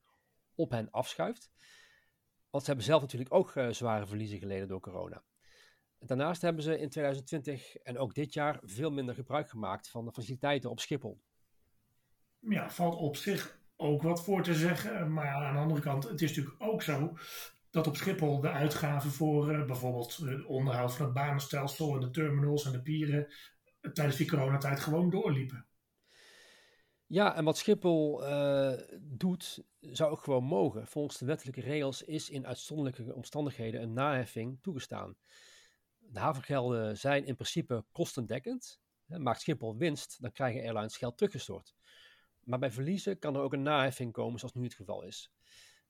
op 0.54 0.70
hen 0.70 0.90
afschuift. 0.90 1.50
Want 2.50 2.62
ze 2.62 2.68
hebben 2.68 2.88
zelf 2.88 3.00
natuurlijk 3.00 3.34
ook 3.34 3.52
zware 3.70 4.06
verliezen 4.06 4.38
geleden 4.38 4.68
door 4.68 4.80
corona. 4.80 5.24
Daarnaast 5.98 6.42
hebben 6.42 6.62
ze 6.62 6.78
in 6.78 6.88
2020 6.88 7.76
en 7.76 7.98
ook 7.98 8.14
dit 8.14 8.32
jaar 8.32 8.58
veel 8.62 8.90
minder 8.90 9.14
gebruik 9.14 9.48
gemaakt 9.48 9.88
van 9.88 10.04
de 10.04 10.12
faciliteiten 10.12 10.70
op 10.70 10.80
Schiphol. 10.80 11.20
Ja, 12.38 12.70
valt 12.70 12.94
op 12.94 13.16
zich 13.16 13.59
ook 13.80 14.02
wat 14.02 14.24
voor 14.24 14.42
te 14.42 14.54
zeggen. 14.54 15.12
Maar 15.12 15.26
aan 15.26 15.54
de 15.54 15.60
andere 15.60 15.80
kant, 15.80 16.04
het 16.08 16.22
is 16.22 16.28
natuurlijk 16.28 16.62
ook 16.62 16.82
zo 16.82 17.16
dat 17.70 17.86
op 17.86 17.96
Schiphol 17.96 18.40
de 18.40 18.50
uitgaven 18.50 19.10
voor 19.10 19.52
uh, 19.52 19.64
bijvoorbeeld 19.64 20.16
het 20.16 20.44
onderhoud 20.44 20.94
van 20.94 21.04
het 21.04 21.14
banenstelsel 21.14 21.94
en 21.94 22.00
de 22.00 22.10
terminals 22.10 22.64
en 22.64 22.72
de 22.72 22.82
pieren 22.82 23.26
tijdens 23.92 24.16
die 24.16 24.28
coronatijd 24.28 24.80
gewoon 24.80 25.10
doorliepen. 25.10 25.66
Ja, 27.06 27.36
en 27.36 27.44
wat 27.44 27.58
Schiphol 27.58 28.28
uh, 28.28 28.72
doet, 29.00 29.64
zou 29.80 30.10
ook 30.10 30.22
gewoon 30.22 30.44
mogen. 30.44 30.86
Volgens 30.86 31.18
de 31.18 31.24
wettelijke 31.24 31.60
regels 31.60 32.02
is 32.02 32.30
in 32.30 32.46
uitzonderlijke 32.46 33.14
omstandigheden 33.14 33.82
een 33.82 33.92
naheffing 33.92 34.58
toegestaan. 34.62 35.16
De 35.98 36.18
havengelden 36.18 36.98
zijn 36.98 37.26
in 37.26 37.34
principe 37.34 37.84
kostendekkend. 37.92 38.80
Maakt 39.06 39.40
Schiphol 39.40 39.76
winst, 39.76 40.16
dan 40.20 40.32
krijgen 40.32 40.62
airlines 40.62 40.96
geld 40.96 41.16
teruggestort. 41.16 41.74
Maar 42.44 42.58
bij 42.58 42.70
verliezen 42.70 43.18
kan 43.18 43.34
er 43.34 43.40
ook 43.40 43.52
een 43.52 43.62
naheffing 43.62 44.12
komen, 44.12 44.38
zoals 44.38 44.54
nu 44.54 44.62
het 44.64 44.74
geval 44.74 45.02
is. 45.02 45.32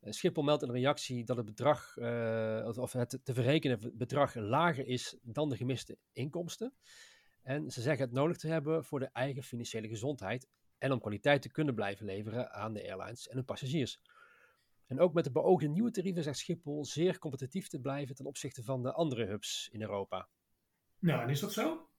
Eh, 0.00 0.12
Schiphol 0.12 0.42
meldt 0.42 0.62
in 0.62 0.68
een 0.68 0.74
reactie 0.74 1.24
dat 1.24 1.36
het 1.36 1.46
bedrag, 1.46 1.96
uh, 1.96 2.68
of 2.76 2.92
het 2.92 3.18
te 3.22 3.34
verrekenen 3.34 3.92
bedrag 3.94 4.34
lager 4.34 4.86
is 4.86 5.16
dan 5.22 5.48
de 5.48 5.56
gemiste 5.56 5.98
inkomsten. 6.12 6.74
En 7.42 7.70
ze 7.70 7.80
zeggen 7.80 8.04
het 8.04 8.14
nodig 8.14 8.36
te 8.36 8.48
hebben 8.48 8.84
voor 8.84 8.98
de 8.98 9.10
eigen 9.12 9.42
financiële 9.42 9.88
gezondheid 9.88 10.48
en 10.78 10.92
om 10.92 11.00
kwaliteit 11.00 11.42
te 11.42 11.50
kunnen 11.50 11.74
blijven 11.74 12.06
leveren 12.06 12.52
aan 12.52 12.72
de 12.72 12.82
airlines 12.82 13.28
en 13.28 13.36
hun 13.36 13.44
passagiers. 13.44 14.00
En 14.86 15.00
ook 15.00 15.12
met 15.12 15.24
de 15.24 15.30
beoogde 15.30 15.68
nieuwe 15.68 15.90
tarieven 15.90 16.22
zegt 16.22 16.38
Schiphol 16.38 16.84
zeer 16.84 17.18
competitief 17.18 17.68
te 17.68 17.80
blijven 17.80 18.14
ten 18.14 18.26
opzichte 18.26 18.62
van 18.62 18.82
de 18.82 18.92
andere 18.92 19.24
hubs 19.24 19.68
in 19.72 19.80
Europa. 19.80 20.28
Nou, 20.98 21.22
en 21.22 21.28
is 21.28 21.40
dat 21.40 21.52
zo? 21.52 21.89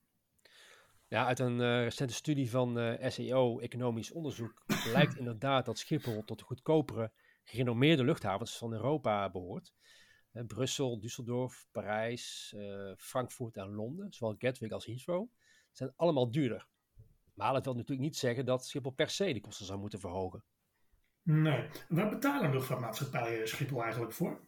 Ja, 1.11 1.25
uit 1.25 1.39
een 1.39 1.59
uh, 1.59 1.83
recente 1.83 2.13
studie 2.13 2.49
van 2.49 2.79
uh, 2.79 3.09
SEO, 3.09 3.59
economisch 3.59 4.11
onderzoek, 4.11 4.63
blijkt 4.91 5.17
inderdaad 5.17 5.65
dat 5.65 5.77
Schiphol 5.77 6.23
tot 6.23 6.39
de 6.39 6.45
goedkopere 6.45 7.11
gerenommeerde 7.43 8.03
luchthavens 8.03 8.57
van 8.57 8.73
Europa 8.73 9.29
behoort. 9.29 9.73
Brussel, 10.31 10.99
Düsseldorf, 11.01 11.71
Parijs, 11.71 12.55
Frankfurt 12.97 13.57
en 13.57 13.67
Londen, 13.67 14.13
zowel 14.13 14.35
Gatwick 14.37 14.71
als 14.71 14.85
Heathrow, 14.85 15.27
zijn 15.71 15.93
allemaal 15.95 16.31
duurder. 16.31 16.67
Maar 17.33 17.53
dat 17.53 17.65
wil 17.65 17.73
natuurlijk 17.73 18.01
niet 18.01 18.17
zeggen 18.17 18.45
dat 18.45 18.65
Schiphol 18.65 18.91
per 18.91 19.09
se 19.09 19.33
de 19.33 19.41
kosten 19.41 19.65
zou 19.65 19.79
moeten 19.79 19.99
verhogen. 19.99 20.43
Nee. 21.21 21.69
Waar 21.89 22.09
betalen 22.09 22.51
luchtvaartmaatschappijen 22.51 23.47
Schiphol 23.47 23.83
eigenlijk 23.83 24.13
voor? 24.13 24.41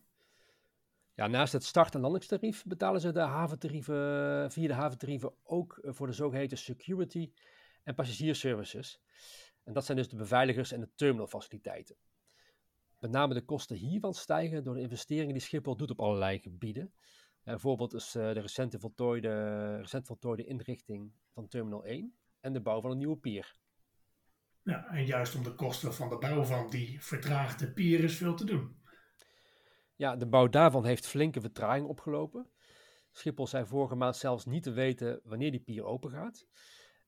Ja, 1.15 1.27
naast 1.27 1.53
het 1.53 1.63
start- 1.63 1.95
en 1.95 2.01
landingstarief 2.01 2.63
betalen 2.63 3.01
ze 3.01 3.11
de 3.11 3.19
haventarieven, 3.19 4.51
via 4.51 4.67
de 4.67 4.73
haventarieven 4.73 5.33
ook 5.43 5.79
voor 5.81 6.07
de 6.07 6.13
zogeheten 6.13 6.57
security 6.57 7.31
en 7.83 7.95
passagiersservices. 7.95 9.01
En 9.63 9.73
dat 9.73 9.85
zijn 9.85 9.97
dus 9.97 10.09
de 10.09 10.15
beveiligers 10.15 10.71
en 10.71 10.79
de 10.79 10.89
terminalfaciliteiten. 10.95 11.95
Met 12.99 13.11
name 13.11 13.33
de 13.33 13.45
kosten 13.45 13.75
hiervan 13.75 14.13
stijgen 14.13 14.63
door 14.63 14.73
de 14.73 14.81
investeringen 14.81 15.33
die 15.33 15.41
Schiphol 15.41 15.75
doet 15.75 15.91
op 15.91 15.99
allerlei 15.99 16.39
gebieden. 16.39 16.93
bijvoorbeeld 17.43 17.93
is 17.93 18.11
de 18.11 18.31
recente 18.31 18.79
voltooide, 18.79 19.77
recent 19.77 20.07
voltooide 20.07 20.45
inrichting 20.45 21.11
van 21.33 21.47
Terminal 21.47 21.85
1 21.85 22.15
en 22.39 22.53
de 22.53 22.61
bouw 22.61 22.81
van 22.81 22.91
een 22.91 22.97
nieuwe 22.97 23.17
pier. 23.17 23.55
Ja, 24.63 24.87
en 24.87 25.05
juist 25.05 25.35
om 25.35 25.43
de 25.43 25.55
kosten 25.55 25.93
van 25.93 26.09
de 26.09 26.17
bouw 26.17 26.43
van 26.43 26.69
die 26.69 27.03
vertraagde 27.03 27.71
pier 27.71 28.03
is 28.03 28.17
veel 28.17 28.35
te 28.35 28.45
doen. 28.45 28.82
Ja, 30.03 30.15
de 30.15 30.27
bouw 30.27 30.47
daarvan 30.49 30.85
heeft 30.85 31.07
flinke 31.07 31.41
vertraging 31.41 31.87
opgelopen. 31.87 32.49
Schiphol 33.11 33.47
zei 33.47 33.65
vorige 33.65 33.95
maand 33.95 34.15
zelfs 34.15 34.45
niet 34.45 34.63
te 34.63 34.71
weten 34.71 35.21
wanneer 35.23 35.51
die 35.51 35.59
pier 35.59 35.83
open 35.83 36.11
gaat. 36.11 36.47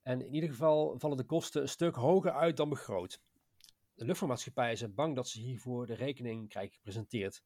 En 0.02 0.20
in 0.20 0.34
ieder 0.34 0.48
geval 0.48 0.98
vallen 0.98 1.16
de 1.16 1.24
kosten 1.24 1.62
een 1.62 1.68
stuk 1.68 1.94
hoger 1.94 2.32
uit 2.32 2.56
dan 2.56 2.68
begroot. 2.68 3.20
De 3.94 4.04
luchtvaartmaatschappijen 4.04 4.76
zijn 4.76 4.94
bang 4.94 5.16
dat 5.16 5.28
ze 5.28 5.40
hiervoor 5.40 5.86
de 5.86 5.94
rekening 5.94 6.48
krijgen 6.48 6.74
gepresenteerd. 6.74 7.42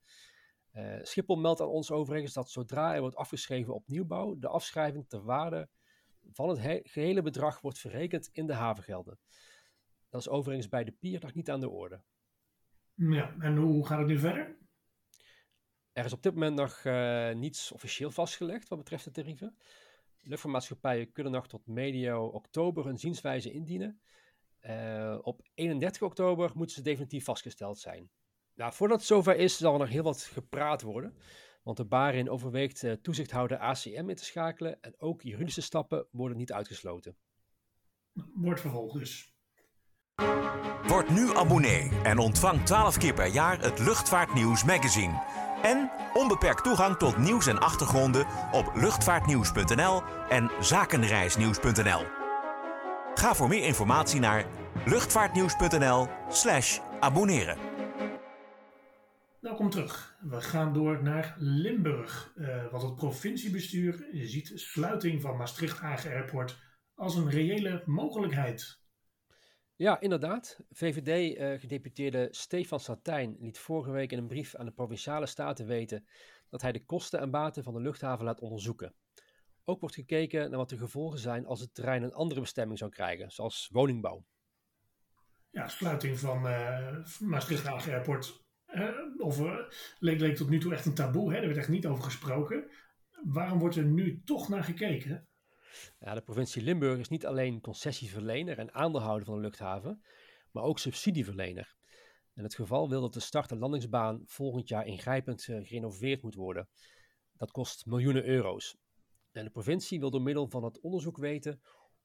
Uh, 0.73 0.99
Schiphol 1.03 1.37
meldt 1.37 1.61
aan 1.61 1.69
ons 1.69 1.91
overigens 1.91 2.33
dat 2.33 2.51
zodra 2.51 2.95
er 2.95 3.01
wordt 3.01 3.17
afgeschreven 3.17 3.75
op 3.75 3.89
nieuwbouw, 3.89 4.39
de 4.39 4.49
afschrijving 4.49 5.09
ter 5.09 5.23
waarde 5.23 5.69
van 6.33 6.49
het 6.49 6.81
gehele 6.83 7.23
bedrag 7.23 7.61
wordt 7.61 7.79
verrekend 7.79 8.29
in 8.33 8.47
de 8.47 8.55
havengelden. 8.55 9.19
Dat 10.09 10.21
is 10.21 10.29
overigens 10.29 10.69
bij 10.69 10.85
de 10.85 10.93
pier 10.93 11.21
nog 11.21 11.35
niet 11.35 11.51
aan 11.51 11.61
de 11.61 11.71
orde. 11.71 12.03
Ja, 12.95 13.35
en 13.39 13.57
hoe 13.57 13.87
gaat 13.87 13.99
het 13.99 14.07
nu 14.07 14.19
verder? 14.19 14.60
Er 15.93 16.05
is 16.05 16.13
op 16.13 16.23
dit 16.23 16.35
moment 16.35 16.57
nog 16.57 16.85
uh, 16.85 17.31
niets 17.31 17.73
officieel 17.73 18.11
vastgelegd 18.11 18.69
wat 18.69 18.79
betreft 18.79 19.05
de 19.05 19.11
tarieven. 19.11 19.57
Luchtvaartmaatschappijen 20.21 21.13
kunnen 21.13 21.33
nog 21.33 21.49
tot 21.49 21.67
medio 21.67 22.27
oktober 22.27 22.85
hun 22.85 22.99
zienswijze 22.99 23.53
indienen. 23.53 24.01
Uh, 24.63 25.19
op 25.23 25.49
31 25.55 26.03
oktober 26.03 26.51
moeten 26.55 26.77
ze 26.77 26.83
definitief 26.83 27.25
vastgesteld 27.25 27.79
zijn. 27.79 28.11
Nou, 28.55 28.73
voordat 28.73 28.99
het 28.99 29.07
zover 29.07 29.37
is, 29.37 29.57
zal 29.57 29.73
er 29.73 29.79
nog 29.79 29.89
heel 29.89 30.03
wat 30.03 30.23
gepraat 30.23 30.83
worden. 30.83 31.17
Want 31.63 31.77
de 31.77 31.85
Barin 31.85 32.31
overweegt 32.31 32.83
uh, 32.83 32.93
toezichthouder 32.93 33.59
ACM 33.59 34.09
in 34.09 34.17
te 34.17 34.25
schakelen 34.25 34.81
en 34.81 34.95
ook 34.99 35.23
juridische 35.23 35.61
stappen 35.61 36.07
worden 36.11 36.37
niet 36.37 36.53
uitgesloten. 36.53 37.17
Wordt 38.35 38.61
vervolgd 38.61 38.99
dus. 38.99 39.35
Word 40.87 41.11
nu 41.11 41.37
abonnee 41.37 41.91
en 42.03 42.19
ontvang 42.19 42.67
12 42.67 42.99
keer 42.99 43.15
per 43.15 43.27
jaar 43.27 43.61
het 43.61 43.79
Luchtvaartnieuws 43.79 44.65
magazine. 44.65 45.50
En 45.63 45.91
onbeperkt 46.13 46.65
toegang 46.65 46.97
tot 46.97 47.19
nieuws 47.19 47.47
en 47.47 47.59
achtergronden 47.59 48.27
op 48.53 48.71
luchtvaartnieuws.nl 48.75 50.03
en 50.29 50.51
zakenreisnieuws.nl. 50.61 52.05
Ga 53.15 53.35
voor 53.35 53.49
meer 53.49 53.65
informatie 53.65 54.21
naar 54.21 54.47
luchtvaartnieuws.nl/slash 54.85 56.79
abonneren. 57.01 57.59
Welkom 59.41 59.71
terug. 59.71 60.17
We 60.21 60.41
gaan 60.41 60.73
door 60.73 61.03
naar 61.03 61.35
Limburg. 61.39 62.33
Uh, 62.37 62.71
want 62.71 62.83
het 62.83 62.97
provinciebestuur 62.97 64.09
ziet 64.13 64.53
sluiting 64.55 65.23
van 65.23 65.37
Maastricht 65.37 65.79
Hagen 65.79 66.11
Airport 66.11 66.59
als 66.95 67.15
een 67.15 67.31
reële 67.31 67.83
mogelijkheid. 67.87 68.81
Ja, 69.81 70.01
inderdaad. 70.01 70.61
VVD-gedeputeerde 70.71 72.23
uh, 72.23 72.29
Stefan 72.31 72.81
Satijn 72.81 73.37
liet 73.39 73.59
vorige 73.59 73.91
week 73.91 74.13
in 74.13 74.19
een 74.19 74.27
brief 74.27 74.55
aan 74.55 74.65
de 74.65 74.73
provinciale 74.73 75.27
staten 75.27 75.67
weten 75.67 76.07
dat 76.49 76.63
hij 76.63 76.73
de 76.73 76.85
kosten 76.85 77.21
en 77.21 77.31
baten 77.31 77.63
van 77.63 77.75
de 77.75 77.81
luchthaven 77.81 78.25
laat 78.25 78.41
onderzoeken. 78.41 78.95
Ook 79.65 79.81
wordt 79.81 79.95
gekeken 79.95 80.51
naar 80.51 80.59
wat 80.59 80.69
de 80.69 80.79
gevolgen 80.79 81.19
zijn 81.19 81.47
als 81.47 81.61
het 81.61 81.75
terrein 81.75 82.03
een 82.03 82.13
andere 82.13 82.41
bestemming 82.41 82.79
zou 82.79 82.91
krijgen, 82.91 83.31
zoals 83.31 83.69
woningbouw. 83.73 84.25
Ja, 85.51 85.69
sluiting 85.69 86.19
van 86.19 86.47
uh, 86.47 87.05
Maastricht 87.19 87.67
Airport 87.67 88.45
uh, 88.67 88.89
of, 89.19 89.41
leek, 89.99 90.21
leek 90.21 90.37
tot 90.37 90.49
nu 90.49 90.59
toe 90.59 90.73
echt 90.73 90.87
een 90.87 90.95
taboe. 90.95 91.33
Hè? 91.33 91.39
Er 91.39 91.47
werd 91.47 91.59
echt 91.59 91.69
niet 91.69 91.87
over 91.87 92.05
gesproken. 92.05 92.71
Waarom 93.25 93.59
wordt 93.59 93.77
er 93.77 93.85
nu 93.85 94.23
toch 94.25 94.49
naar 94.49 94.65
gekeken? 94.65 95.29
Ja, 95.99 96.15
de 96.15 96.21
provincie 96.21 96.63
Limburg 96.63 96.99
is 96.99 97.09
niet 97.09 97.27
alleen 97.27 97.61
concessieverlener 97.61 98.59
en 98.59 98.75
aandeelhouder 98.75 99.27
van 99.27 99.35
de 99.35 99.41
luchthaven, 99.41 100.03
maar 100.51 100.63
ook 100.63 100.79
subsidieverlener. 100.79 101.75
In 102.35 102.43
het 102.43 102.55
geval 102.55 102.89
wil 102.89 103.01
dat 103.01 103.13
de 103.13 103.21
start- 103.21 103.51
en 103.51 103.59
landingsbaan 103.59 104.23
volgend 104.25 104.69
jaar 104.69 104.87
ingrijpend 104.87 105.47
uh, 105.47 105.67
gerenoveerd 105.67 106.23
moet 106.23 106.35
worden. 106.35 106.69
Dat 107.33 107.51
kost 107.51 107.87
miljoenen 107.87 108.25
euro's. 108.25 108.77
En 109.33 109.45
de 109.45 109.51
provincie 109.51 110.01
wil 110.01 110.11
door 110.11 110.23
middel 110.23 110.49
van 110.49 110.65
het 110.65 110.81
onderzoek 110.81 111.17
weten 111.17 111.61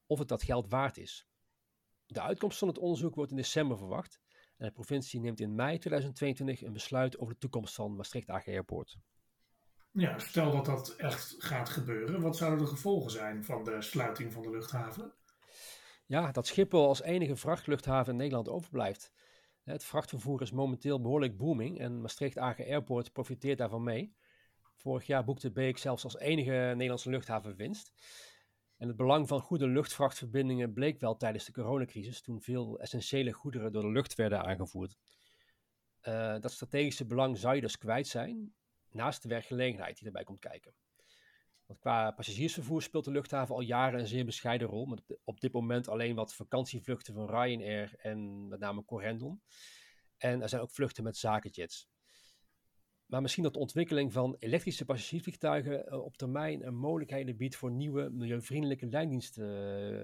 of 0.06 0.18
het 0.18 0.28
dat 0.28 0.42
geld 0.42 0.68
waard 0.68 0.96
is. 0.96 1.26
De 2.06 2.20
uitkomst 2.20 2.58
van 2.58 2.68
het 2.68 2.78
onderzoek 2.78 3.14
wordt 3.14 3.30
in 3.30 3.36
december 3.36 3.78
verwacht. 3.78 4.20
En 4.56 4.66
de 4.66 4.72
provincie 4.72 5.20
neemt 5.20 5.40
in 5.40 5.54
mei 5.54 5.78
2022 5.78 6.62
een 6.62 6.72
besluit 6.72 7.18
over 7.18 7.32
de 7.32 7.40
toekomst 7.40 7.74
van 7.74 7.96
Maastricht 7.96 8.28
AG 8.28 8.46
Airport. 8.46 8.96
Ja, 9.96 10.18
stel 10.18 10.50
dat 10.50 10.64
dat 10.64 10.94
echt 10.96 11.34
gaat 11.38 11.68
gebeuren, 11.68 12.20
wat 12.20 12.36
zouden 12.36 12.58
de 12.58 12.66
gevolgen 12.66 13.10
zijn 13.10 13.44
van 13.44 13.64
de 13.64 13.82
sluiting 13.82 14.32
van 14.32 14.42
de 14.42 14.50
luchthaven? 14.50 15.12
Ja, 16.06 16.32
dat 16.32 16.46
Schiphol 16.46 16.86
als 16.86 17.02
enige 17.02 17.36
vrachtluchthaven 17.36 18.12
in 18.12 18.18
Nederland 18.18 18.48
overblijft. 18.48 19.12
Het 19.62 19.84
vrachtvervoer 19.84 20.42
is 20.42 20.50
momenteel 20.50 21.00
behoorlijk 21.00 21.36
booming 21.36 21.78
en 21.78 22.00
Maastricht 22.00 22.38
AG 22.38 22.60
Airport 22.60 23.12
profiteert 23.12 23.58
daarvan 23.58 23.82
mee. 23.82 24.16
Vorig 24.74 25.06
jaar 25.06 25.24
boekte 25.24 25.52
Beek 25.52 25.78
zelfs 25.78 26.04
als 26.04 26.18
enige 26.18 26.52
Nederlandse 26.52 27.10
luchthaven 27.10 27.56
winst. 27.56 27.92
En 28.76 28.88
het 28.88 28.96
belang 28.96 29.28
van 29.28 29.40
goede 29.40 29.66
luchtvrachtverbindingen 29.66 30.72
bleek 30.72 31.00
wel 31.00 31.16
tijdens 31.16 31.44
de 31.44 31.52
coronacrisis, 31.52 32.22
toen 32.22 32.40
veel 32.40 32.78
essentiële 32.78 33.32
goederen 33.32 33.72
door 33.72 33.82
de 33.82 33.92
lucht 33.92 34.14
werden 34.14 34.44
aangevoerd. 34.44 34.96
Uh, 36.02 36.40
dat 36.40 36.52
strategische 36.52 37.06
belang 37.06 37.38
zou 37.38 37.54
je 37.54 37.60
dus 37.60 37.78
kwijt 37.78 38.06
zijn, 38.06 38.54
naast 38.96 39.22
de 39.22 39.28
werkgelegenheid 39.28 39.98
die 39.98 40.06
erbij 40.06 40.24
komt 40.24 40.40
kijken. 40.40 40.74
Want 41.66 41.78
qua 41.78 42.10
passagiersvervoer 42.10 42.82
speelt 42.82 43.04
de 43.04 43.10
luchthaven 43.10 43.54
al 43.54 43.60
jaren 43.60 44.00
een 44.00 44.06
zeer 44.06 44.24
bescheiden 44.24 44.68
rol, 44.68 44.86
met 44.86 45.02
op 45.24 45.40
dit 45.40 45.52
moment 45.52 45.88
alleen 45.88 46.14
wat 46.14 46.34
vakantievluchten 46.34 47.14
van 47.14 47.30
Ryanair 47.30 47.94
en 47.96 48.48
met 48.48 48.60
name 48.60 48.84
Corendon. 48.84 49.42
En 50.16 50.42
er 50.42 50.48
zijn 50.48 50.62
ook 50.62 50.70
vluchten 50.70 51.04
met 51.04 51.16
zakenjets. 51.16 51.88
Maar 53.06 53.22
misschien 53.22 53.42
dat 53.42 53.52
de 53.52 53.58
ontwikkeling 53.58 54.12
van 54.12 54.36
elektrische 54.38 54.84
passagiersvliegtuigen 54.84 55.84
uh, 55.88 56.04
op 56.04 56.16
termijn 56.16 56.66
een 56.66 56.76
mogelijkheden 56.76 57.36
biedt 57.36 57.56
voor 57.56 57.70
nieuwe 57.70 58.10
milieuvriendelijke 58.10 58.86
lijndiensten 58.86 59.48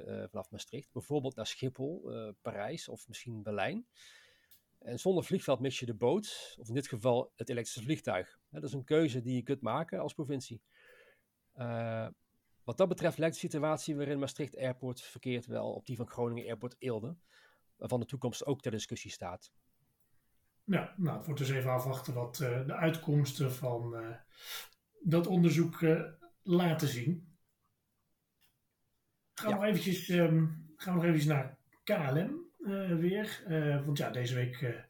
uh, 0.09 0.25
vanaf 0.29 0.51
Maastricht. 0.51 0.93
Bijvoorbeeld 0.93 1.37
naar 1.37 1.47
Schiphol, 1.47 2.13
Parijs 2.43 2.89
of 2.89 3.09
misschien 3.09 3.43
Berlijn. 3.43 3.87
En 4.85 4.99
zonder 4.99 5.25
vliegveld 5.25 5.61
mis 5.61 5.79
je 5.79 5.87
de 5.87 5.95
boot, 5.95 6.57
of 6.59 6.69
in 6.69 6.75
dit 6.75 6.89
geval 6.89 7.33
het 7.37 7.49
elektrische 7.49 7.83
vliegtuig. 7.83 8.39
dat 8.51 8.63
is 8.63 8.73
een 8.73 8.85
keuze 8.85 9.21
die 9.21 9.35
je 9.35 9.43
kunt 9.43 9.61
maken 9.61 10.01
als 10.01 10.15
provincie. 10.15 10.63
wat 12.65 12.77
dat 12.77 12.89
betreft 12.89 13.19
lijkt 13.19 13.35
de 13.35 13.41
situatie 13.41 13.97
waarin 13.97 14.19
Maastricht 14.19 14.57
Airport 14.57 15.01
verkeert 15.01 15.47
wel 15.47 15.73
op 15.73 15.87
die 15.87 15.97
van 15.97 16.09
Groningen 16.09 16.47
Airport 16.47 16.77
Eelde, 16.79 17.17
waarvan 17.77 18.01
de 18.01 18.07
toekomst 18.07 18.47
ook 18.47 18.61
ter 18.61 18.71
discussie 18.71 19.11
staat. 19.11 19.53
Ja, 20.65 20.95
nou, 20.97 21.17
het 21.17 21.27
wordt 21.27 21.41
dus 21.41 21.51
even 21.51 21.71
afwachten 21.71 22.15
wat 22.15 22.41
uh, 22.41 22.67
de 22.67 22.75
uitkomsten 22.75 23.53
van 23.53 23.95
uh, 23.95 24.17
dat 25.01 25.27
onderzoek 25.27 25.81
laten 26.43 26.89
zien. 26.89 27.37
Gaan 29.35 29.51
ja. 29.51 29.57
nog 29.57 29.65
eventjes, 29.65 30.09
um, 30.09 30.73
gaan 30.77 30.95
we 30.95 31.01
nog 31.01 31.09
eventjes 31.09 31.33
naar 31.33 31.59
KLM 31.85 32.42
weer. 32.99 33.43
want 33.85 33.99
ja, 33.99 34.11
deze 34.11 34.35
week 34.35 34.87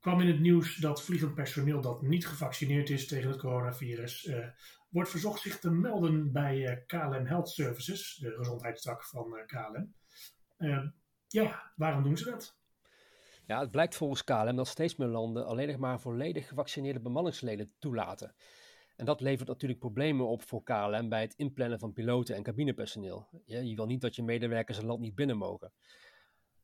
kwam 0.00 0.20
in 0.20 0.26
het 0.26 0.40
nieuws 0.40 0.76
dat 0.76 1.02
vliegend 1.02 1.34
personeel 1.34 1.80
dat 1.80 2.02
niet 2.02 2.26
gevaccineerd 2.26 2.90
is 2.90 3.06
tegen 3.06 3.28
het 3.30 3.38
coronavirus, 3.38 4.30
wordt 4.88 5.10
verzocht 5.10 5.40
zich 5.40 5.58
te 5.58 5.70
melden 5.70 6.32
bij 6.32 6.84
KLM 6.86 7.26
Health 7.26 7.48
Services, 7.48 8.16
de 8.20 8.30
gezondheidstak 8.30 9.04
van 9.04 9.42
KLM. 9.46 9.94
ja, 11.28 11.72
waarom 11.76 12.02
doen 12.02 12.16
ze 12.16 12.24
dat? 12.24 12.60
Ja, 13.46 13.60
het 13.60 13.70
blijkt 13.70 13.96
volgens 13.96 14.24
KLM 14.24 14.56
dat 14.56 14.68
steeds 14.68 14.96
meer 14.96 15.08
landen 15.08 15.46
alleen 15.46 15.68
nog 15.68 15.76
maar 15.76 16.00
volledig 16.00 16.48
gevaccineerde 16.48 17.00
bemanningsleden 17.00 17.72
toelaten. 17.78 18.34
En 18.96 19.04
dat 19.04 19.20
levert 19.20 19.48
natuurlijk 19.48 19.80
problemen 19.80 20.28
op 20.28 20.42
voor 20.42 20.62
KLM 20.62 21.08
bij 21.08 21.20
het 21.20 21.34
inplannen 21.34 21.78
van 21.78 21.92
piloten 21.92 22.34
en 22.34 22.42
cabinepersoneel. 22.42 23.28
Je 23.44 23.74
wil 23.74 23.86
niet 23.86 24.00
dat 24.00 24.16
je 24.16 24.22
medewerkers 24.22 24.78
een 24.78 24.86
land 24.86 25.00
niet 25.00 25.14
binnen 25.14 25.36
mogen. 25.36 25.72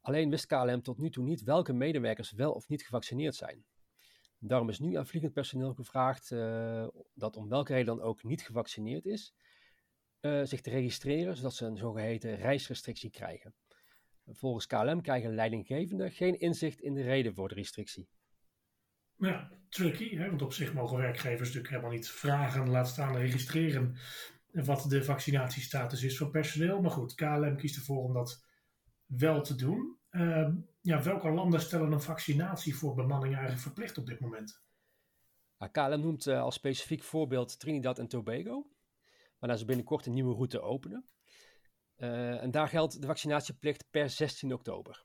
Alleen 0.01 0.31
wist 0.31 0.47
KLM 0.47 0.83
tot 0.83 0.99
nu 0.99 1.11
toe 1.11 1.25
niet 1.25 1.43
welke 1.43 1.73
medewerkers 1.73 2.33
wel 2.33 2.53
of 2.53 2.69
niet 2.69 2.83
gevaccineerd 2.83 3.35
zijn. 3.35 3.65
Daarom 4.39 4.69
is 4.69 4.79
nu 4.79 4.95
aan 4.95 5.07
vliegend 5.07 5.33
personeel 5.33 5.75
gevraagd 5.75 6.31
uh, 6.31 6.87
dat 7.15 7.37
om 7.37 7.49
welke 7.49 7.73
reden 7.73 7.97
dan 7.97 8.01
ook 8.05 8.25
niet 8.25 8.43
gevaccineerd 8.43 9.07
is, 9.07 9.35
uh, 10.21 10.45
zich 10.45 10.61
te 10.61 10.71
registreren 10.71 11.37
zodat 11.37 11.55
ze 11.55 11.67
een 11.67 11.77
zogeheten 11.77 12.37
reisrestrictie 12.37 13.11
krijgen. 13.11 13.55
Volgens 14.27 14.67
KLM 14.67 15.03
krijgen 15.03 15.35
leidinggevenden 15.35 16.13
geen 16.13 16.41
inzicht 16.41 16.81
in 16.81 16.95
de 16.95 17.03
reden 17.03 17.35
voor 17.35 17.49
de 17.49 17.55
restrictie. 17.55 18.09
Ja, 19.17 19.51
tricky, 19.69 20.17
hè? 20.17 20.29
want 20.29 20.43
op 20.43 20.53
zich 20.53 20.75
mogen 20.75 20.97
werkgevers 20.97 21.49
natuurlijk 21.49 21.69
helemaal 21.69 21.91
niet 21.91 22.09
vragen, 22.09 22.71
laat 22.71 22.89
staan 22.89 23.17
registreren 23.17 23.97
wat 24.53 24.85
de 24.89 25.05
vaccinatiestatus 25.05 26.03
is 26.03 26.17
van 26.17 26.31
personeel. 26.31 26.81
Maar 26.81 26.91
goed, 26.91 27.15
KLM 27.15 27.57
kiest 27.57 27.77
ervoor 27.77 28.03
om 28.03 28.13
dat 28.13 28.45
wel 29.09 29.43
te 29.43 29.55
doen. 29.55 29.99
Ehm, 30.11 30.57
ja, 30.81 31.03
welke 31.03 31.31
landen 31.31 31.61
stellen 31.61 31.93
een 31.93 32.01
vaccinatie 32.01 32.77
voor 32.77 32.95
bemanning 32.95 33.33
eigenlijk 33.33 33.63
verplicht 33.63 33.99
op 33.99 34.07
dit 34.07 34.21
moment? 34.21 34.63
KLM 35.71 36.01
noemt 36.01 36.27
uh, 36.27 36.43
als 36.43 36.55
specifiek 36.55 37.03
voorbeeld 37.03 37.59
Trinidad 37.59 37.99
en 37.99 38.09
Tobago, 38.09 38.71
waarna 39.39 39.57
ze 39.57 39.65
binnenkort 39.65 40.07
een 40.07 40.13
nieuwe 40.13 40.35
route 40.35 40.61
openen. 40.61 41.09
Uh, 41.97 42.43
en 42.43 42.51
daar 42.51 42.69
geldt 42.69 43.01
de 43.01 43.07
vaccinatieplicht 43.07 43.91
per 43.91 44.11
16 44.11 44.53
oktober. 44.53 45.05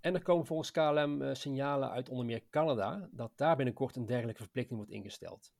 En 0.00 0.14
er 0.14 0.22
komen 0.22 0.46
volgens 0.46 0.70
KLM 0.70 1.22
uh, 1.22 1.34
signalen 1.34 1.90
uit 1.90 2.08
onder 2.08 2.26
meer 2.26 2.48
Canada 2.50 3.08
dat 3.12 3.32
daar 3.36 3.56
binnenkort 3.56 3.96
een 3.96 4.06
dergelijke 4.06 4.42
verplichting 4.42 4.78
wordt 4.78 4.92
ingesteld. 4.94 5.52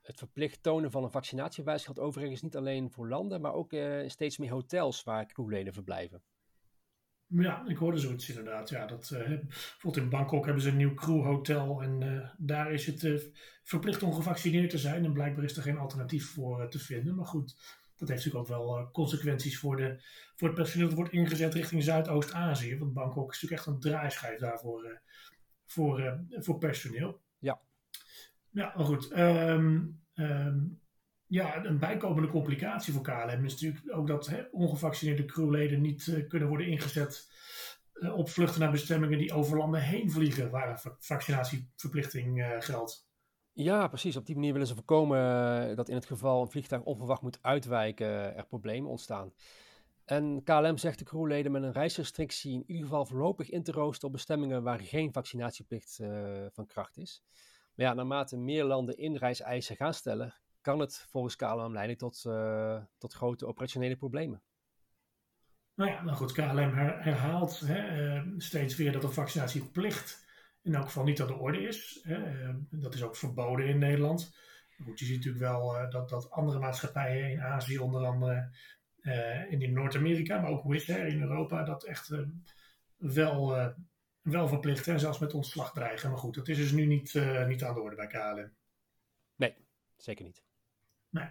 Het 0.00 0.18
verplicht 0.18 0.62
tonen 0.62 0.90
van 0.90 1.04
een 1.04 1.10
vaccinatiebewijs 1.10 1.84
geldt 1.84 2.00
overigens 2.00 2.42
niet 2.42 2.56
alleen 2.56 2.90
voor 2.90 3.08
landen, 3.08 3.40
maar 3.40 3.52
ook 3.52 3.74
steeds 4.06 4.38
meer 4.38 4.50
hotels 4.50 5.02
waar 5.02 5.26
crewleden 5.26 5.72
verblijven. 5.72 6.22
Ja, 7.28 7.64
ik 7.66 7.76
hoorde 7.76 7.98
zoiets 7.98 8.28
inderdaad. 8.28 8.68
Ja, 8.68 8.86
dat, 8.86 9.10
uh, 9.12 9.18
bijvoorbeeld 9.18 10.04
in 10.04 10.10
Bangkok 10.10 10.44
hebben 10.44 10.62
ze 10.62 10.68
een 10.68 10.76
nieuw 10.76 10.94
crewhotel 10.94 11.82
en 11.82 12.00
uh, 12.00 12.28
daar 12.38 12.72
is 12.72 12.86
het 12.86 13.02
uh, 13.02 13.20
verplicht 13.62 14.02
om 14.02 14.14
gevaccineerd 14.14 14.70
te 14.70 14.78
zijn. 14.78 15.04
En 15.04 15.12
blijkbaar 15.12 15.44
is 15.44 15.56
er 15.56 15.62
geen 15.62 15.78
alternatief 15.78 16.32
voor 16.32 16.68
te 16.68 16.78
vinden. 16.78 17.14
Maar 17.14 17.26
goed, 17.26 17.56
dat 17.96 18.08
heeft 18.08 18.24
natuurlijk 18.24 18.50
ook 18.50 18.66
wel 18.66 18.90
consequenties 18.90 19.58
voor, 19.58 19.76
de, 19.76 20.02
voor 20.36 20.48
het 20.48 20.56
personeel 20.56 20.86
dat 20.86 20.96
wordt 20.96 21.12
ingezet 21.12 21.54
richting 21.54 21.82
Zuidoost-Azië. 21.82 22.78
Want 22.78 22.92
Bangkok 22.92 23.32
is 23.32 23.42
natuurlijk 23.42 23.60
echt 23.60 23.74
een 23.74 23.80
draaischijf 23.80 24.38
daarvoor 24.38 25.00
voor, 25.66 26.24
voor 26.30 26.58
personeel. 26.58 27.20
Ja. 27.38 27.60
Ja, 28.50 28.72
maar 28.76 28.84
goed. 28.84 29.18
Um, 29.18 30.00
um, 30.14 30.80
ja, 31.26 31.64
een 31.64 31.78
bijkomende 31.78 32.28
complicatie 32.28 32.92
voor 32.92 33.02
KLM 33.02 33.44
is 33.44 33.52
natuurlijk 33.52 33.96
ook 33.96 34.06
dat 34.06 34.26
hè, 34.26 34.42
ongevaccineerde 34.50 35.24
crewleden 35.24 35.80
niet 35.80 36.06
uh, 36.06 36.28
kunnen 36.28 36.48
worden 36.48 36.66
ingezet 36.66 37.30
uh, 37.94 38.16
op 38.16 38.28
vluchten 38.28 38.60
naar 38.60 38.70
bestemmingen 38.70 39.18
die 39.18 39.32
over 39.32 39.56
landen 39.56 39.82
heen 39.82 40.10
vliegen, 40.10 40.50
waar 40.50 40.70
een 40.70 40.92
vaccinatieverplichting 40.98 42.38
uh, 42.38 42.50
geldt. 42.58 43.08
Ja, 43.52 43.88
precies. 43.88 44.16
Op 44.16 44.26
die 44.26 44.34
manier 44.34 44.52
willen 44.52 44.66
ze 44.66 44.74
voorkomen 44.74 45.76
dat 45.76 45.88
in 45.88 45.94
het 45.94 46.06
geval 46.06 46.42
een 46.42 46.50
vliegtuig 46.50 46.82
onverwacht 46.82 47.22
moet 47.22 47.38
uitwijken, 47.42 48.36
er 48.36 48.46
problemen 48.46 48.90
ontstaan. 48.90 49.32
En 50.04 50.42
KLM 50.44 50.76
zegt 50.76 50.98
de 50.98 51.04
crewleden 51.04 51.52
met 51.52 51.62
een 51.62 51.72
reisrestrictie 51.72 52.52
in 52.52 52.64
ieder 52.66 52.84
geval 52.84 53.06
voorlopig 53.06 53.50
in 53.50 53.62
te 53.62 53.72
roosteren 53.72 54.06
op 54.06 54.12
bestemmingen 54.12 54.62
waar 54.62 54.80
geen 54.80 55.12
vaccinatieplicht 55.12 56.00
van 56.52 56.66
kracht 56.66 56.96
is. 56.96 57.22
Maar 57.74 57.86
ja, 57.86 57.94
naarmate 57.94 58.36
meer 58.36 58.64
landen 58.64 58.98
inreiseisen 58.98 59.76
gaan 59.76 59.94
stellen, 59.94 60.34
kan 60.66 60.78
het 60.78 61.06
volgens 61.10 61.36
KLM 61.36 61.72
leiden 61.72 61.96
tot, 61.96 62.24
uh, 62.26 62.82
tot 62.98 63.12
grote 63.12 63.46
operationele 63.46 63.96
problemen. 63.96 64.42
Nou 65.74 65.90
ja, 65.90 66.02
nou 66.02 66.16
goed, 66.16 66.32
KLM 66.32 66.74
herhaalt 66.74 67.60
hè, 67.60 68.14
uh, 68.16 68.22
steeds 68.36 68.76
weer 68.76 68.92
dat 68.92 69.04
een 69.04 69.12
vaccinatieplicht 69.12 70.26
in 70.62 70.74
elk 70.74 70.84
geval 70.84 71.04
niet 71.04 71.20
aan 71.20 71.26
de 71.26 71.34
orde 71.34 71.60
is. 71.60 72.00
Hè. 72.02 72.48
Uh, 72.48 72.54
dat 72.70 72.94
is 72.94 73.02
ook 73.02 73.16
verboden 73.16 73.66
in 73.66 73.78
Nederland. 73.78 74.36
Goed, 74.84 74.98
je 74.98 75.04
ziet 75.04 75.16
natuurlijk 75.16 75.44
wel 75.44 75.90
dat, 75.90 76.08
dat 76.08 76.30
andere 76.30 76.58
maatschappijen 76.58 77.30
in 77.30 77.40
Azië, 77.40 77.78
onder 77.78 78.06
andere 78.06 78.50
in 79.48 79.72
Noord-Amerika, 79.72 80.40
maar 80.40 80.50
ook 80.50 80.64
Wizz 80.64 80.90
Air 80.90 81.06
in 81.06 81.20
Europa, 81.20 81.62
dat 81.62 81.84
echt 81.84 82.12
wel, 82.96 83.72
wel 84.20 84.48
verplicht 84.48 84.88
en 84.88 85.00
zelfs 85.00 85.18
met 85.18 85.34
ontslag 85.34 85.72
dreigen. 85.72 86.10
Maar 86.10 86.18
goed, 86.18 86.34
dat 86.34 86.48
is 86.48 86.56
dus 86.56 86.72
nu 86.72 86.86
niet, 86.86 87.14
niet 87.46 87.64
aan 87.64 87.74
de 87.74 87.80
orde 87.80 87.96
bij 87.96 88.06
KLM. 88.06 88.52
Nee, 89.36 89.56
zeker 89.96 90.24
niet. 90.24 90.45
Nou, 91.10 91.28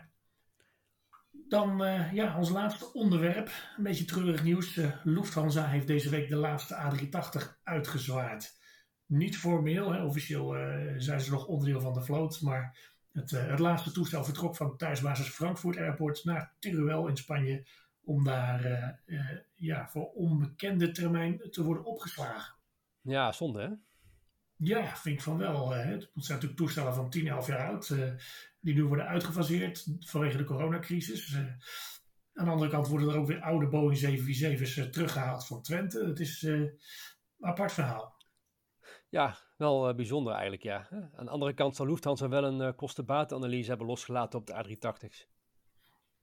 dan 1.48 1.84
uh, 1.84 2.14
ja, 2.14 2.38
ons 2.38 2.50
laatste 2.50 2.94
onderwerp. 2.94 3.52
Een 3.78 3.84
beetje 3.84 4.06
treurig 4.06 4.44
nieuws. 4.44 4.76
Uh, 4.76 4.92
Lufthansa 5.04 5.66
heeft 5.66 5.88
deze 5.88 6.10
week 6.10 6.30
de 6.30 6.36
laatste 6.36 6.76
A380 6.76 7.62
uitgezwaard. 7.64 8.54
Niet 9.06 9.38
formeel, 9.38 9.92
hè. 9.92 10.04
officieel 10.04 10.58
uh, 10.58 10.94
zijn 10.98 11.22
ze 11.22 11.32
nog 11.32 11.46
onderdeel 11.46 11.82
van 11.82 11.94
de 11.94 12.02
vloot. 12.02 12.42
Maar 12.42 12.94
het, 13.12 13.32
het 13.32 13.60
laatste 13.60 13.92
toestel 13.92 14.24
vertrok 14.24 14.56
van 14.56 14.78
thuisbasis 14.78 15.28
Frankfurt 15.28 15.78
Airport 15.78 16.24
naar 16.24 16.56
Teruel 16.60 17.08
in 17.08 17.18
Spanje. 17.18 17.68
Om 18.04 18.24
daar 18.24 19.00
ja, 19.56 19.88
voor 19.88 20.12
onbekende 20.12 20.92
termijn 20.92 21.50
te 21.52 21.64
worden 21.64 21.86
opgeslagen. 21.86 22.56
Ja, 23.02 23.32
zonde 23.32 23.62
hè? 23.62 23.70
Ja, 24.58 24.96
vind 24.96 25.16
ik 25.16 25.22
van 25.22 25.38
wel. 25.38 25.70
Hè. 25.70 25.84
Het 25.84 26.10
zijn 26.14 26.14
natuurlijk 26.14 26.56
toestellen 26.56 26.94
van 26.94 27.10
10, 27.10 27.28
11 27.28 27.48
jaar 27.48 27.68
oud 27.68 27.94
die 28.66 28.74
nu 28.74 28.86
worden 28.86 29.08
uitgefaseerd 29.08 29.88
vanwege 30.00 30.38
de 30.38 30.44
coronacrisis. 30.44 31.34
Uh, 31.34 31.40
aan 32.34 32.46
de 32.46 32.52
andere 32.52 32.72
kant 32.72 32.88
worden 32.88 33.10
er 33.10 33.18
ook 33.18 33.28
weer 33.28 33.42
oude 33.42 33.68
Boeing 33.68 34.00
747's 34.00 34.78
uh, 34.78 34.86
teruggehaald 34.86 35.48
van 35.48 35.62
Twente. 35.62 36.06
Het 36.06 36.20
is 36.20 36.44
uh, 36.44 36.60
een 36.60 36.80
apart 37.40 37.74
verhaal. 37.74 38.16
Ja, 39.10 39.38
wel 39.58 39.90
uh, 39.90 39.96
bijzonder 39.96 40.34
eigenlijk, 40.34 40.64
ja. 40.64 40.88
Aan 41.16 41.26
de 41.26 41.32
andere 41.32 41.54
kant 41.54 41.76
zal 41.76 41.86
Lufthansa 41.86 42.30
wel 42.30 42.44
een 42.44 42.76
kostenbatenanalyse 42.76 43.70
hebben 43.70 43.88
losgelaten 43.88 44.40
op 44.40 44.48
de 44.48 44.54
A380's. 44.54 45.34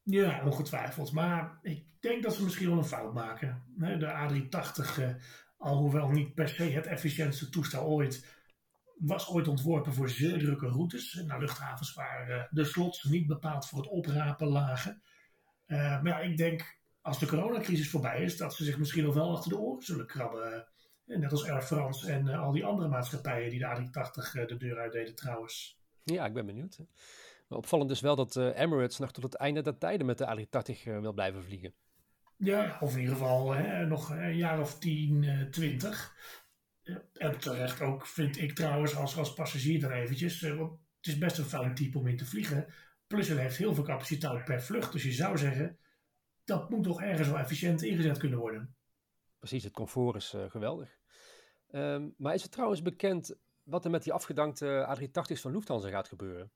Ja, 0.03 0.45
ongetwijfeld. 0.45 1.12
Maar 1.12 1.59
ik 1.62 1.85
denk 2.01 2.23
dat 2.23 2.35
ze 2.35 2.45
misschien 2.45 2.68
wel 2.68 2.79
een 2.79 2.85
fout 2.85 3.14
maken. 3.14 3.64
De 3.77 4.07
A380, 4.07 5.16
alhoewel 5.62 6.09
niet 6.09 6.35
per 6.35 6.48
se 6.48 6.62
het 6.62 6.87
efficiëntste 6.87 7.48
toestel 7.48 7.85
ooit 7.85 8.40
was 8.98 9.29
ooit 9.29 9.48
ontworpen 9.48 9.92
voor 9.92 10.09
zeer 10.09 10.38
drukke 10.38 10.68
routes 10.68 11.14
naar 11.27 11.40
luchthavens 11.40 11.94
waar 11.94 12.31
uh, 12.31 12.42
de 12.51 12.64
slots 12.64 13.05
niet 13.05 13.27
bepaald 13.27 13.66
voor 13.66 13.79
het 13.79 13.88
oprapen 13.88 14.46
lagen. 14.46 15.03
Uh, 15.66 16.03
maar 16.03 16.07
ja, 16.07 16.18
ik 16.18 16.37
denk 16.37 16.79
als 17.01 17.18
de 17.18 17.27
coronacrisis 17.27 17.90
voorbij 17.90 18.22
is, 18.22 18.37
dat 18.37 18.55
ze 18.55 18.64
zich 18.64 18.79
misschien 18.79 19.05
nog 19.05 19.14
wel 19.14 19.37
achter 19.37 19.51
de 19.51 19.59
oren 19.59 19.83
zullen 19.83 20.07
krabben. 20.07 20.66
Uh, 21.07 21.18
net 21.18 21.31
als 21.31 21.48
Air 21.48 21.62
France 21.62 22.12
en 22.12 22.29
al 22.29 22.53
die 22.53 22.64
andere 22.64 22.88
maatschappijen 22.88 23.51
die 23.51 23.59
de 23.59 23.66
A380 23.66 24.46
de 24.46 24.57
deur 24.57 24.79
uitdeden 24.79 25.14
trouwens. 25.14 25.79
Ja, 26.05 26.27
ik 26.27 26.33
ben 26.33 26.46
benieuwd. 26.46 26.79
Maar 27.48 27.59
opvallend 27.59 27.90
is 27.90 28.01
wel 28.01 28.16
dat 28.16 28.37
Emirates 28.37 28.98
nog 28.98 29.12
tot 29.12 29.22
het 29.22 29.35
einde 29.35 29.62
der 29.62 29.79
tijden 29.79 30.07
met 30.07 30.18
de 30.18 30.46
A380 30.46 30.83
wil 30.83 31.12
blijven 31.12 31.44
vliegen. 31.44 31.75
Ja, 32.45 32.77
of 32.81 32.93
in 32.95 33.01
ieder 33.01 33.15
geval 33.15 33.53
hè, 33.53 33.87
nog 33.87 34.11
een 34.11 34.37
jaar 34.37 34.61
of 34.61 34.79
10, 34.79 35.49
20. 35.51 36.17
En 37.13 37.39
terecht 37.39 37.81
ook, 37.81 38.07
vind 38.07 38.39
ik 38.39 38.55
trouwens, 38.55 38.97
als, 38.97 39.17
als 39.17 39.35
passagier 39.35 39.81
dan 39.81 39.91
eventjes. 39.91 40.43
Eh, 40.43 40.57
want 40.57 40.71
het 40.71 41.07
is 41.07 41.19
best 41.19 41.39
een 41.39 41.45
fijn 41.45 41.75
type 41.75 41.99
om 41.99 42.07
in 42.07 42.17
te 42.17 42.25
vliegen. 42.25 42.67
Plus 43.07 43.29
het 43.29 43.39
heeft 43.39 43.57
heel 43.57 43.75
veel 43.75 43.85
capaciteit 43.85 44.45
per 44.45 44.63
vlucht. 44.63 44.93
Dus 44.93 45.03
je 45.03 45.13
zou 45.13 45.39
zeggen, 45.39 45.79
dat 46.45 46.71
moet 46.71 46.85
toch 46.85 47.03
ergens 47.03 47.29
wel 47.29 47.39
efficiënt 47.39 47.83
ingezet 47.83 48.19
kunnen 48.19 48.39
worden. 48.39 48.77
Precies, 49.39 49.65
het 49.65 49.73
comfort 49.73 50.17
is 50.17 50.35
uh, 50.35 50.51
geweldig. 50.51 50.99
Um, 51.71 52.15
maar 52.17 52.35
is 52.35 52.43
het 52.43 52.53
trouwens 52.53 52.83
bekend 52.83 53.37
wat 53.63 53.85
er 53.85 53.91
met 53.91 54.03
die 54.03 54.13
afgedankte 54.13 54.97
A380's 54.97 55.41
van 55.41 55.53
Lufthansa 55.53 55.89
gaat 55.89 56.09
gebeuren? 56.09 56.53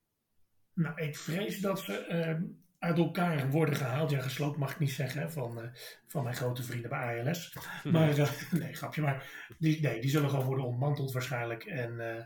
Nou, 0.73 1.01
ik 1.01 1.17
vrees 1.17 1.61
dat 1.61 1.81
ze 1.81 2.07
uh, 2.09 2.51
uit 2.79 2.99
elkaar 2.99 3.51
worden 3.51 3.77
gehaald. 3.77 4.11
Ja, 4.11 4.21
gesloopt 4.21 4.57
mag 4.57 4.73
ik 4.73 4.79
niet 4.79 4.93
zeggen 4.93 5.33
van, 5.33 5.59
uh, 5.59 5.69
van 6.07 6.23
mijn 6.23 6.37
grote 6.37 6.63
vrienden 6.63 6.91
bij 6.91 7.25
ALS. 7.25 7.57
Maar 7.93 8.19
uh, 8.19 8.31
nee, 8.51 8.75
grapje. 8.75 9.03
Maar 9.03 9.31
die, 9.59 9.81
nee, 9.81 10.01
die 10.01 10.11
zullen 10.11 10.31
gewoon 10.31 10.45
worden 10.45 10.65
ontmanteld 10.65 11.13
waarschijnlijk. 11.13 11.65
En 11.65 11.93
uh, 11.93 12.25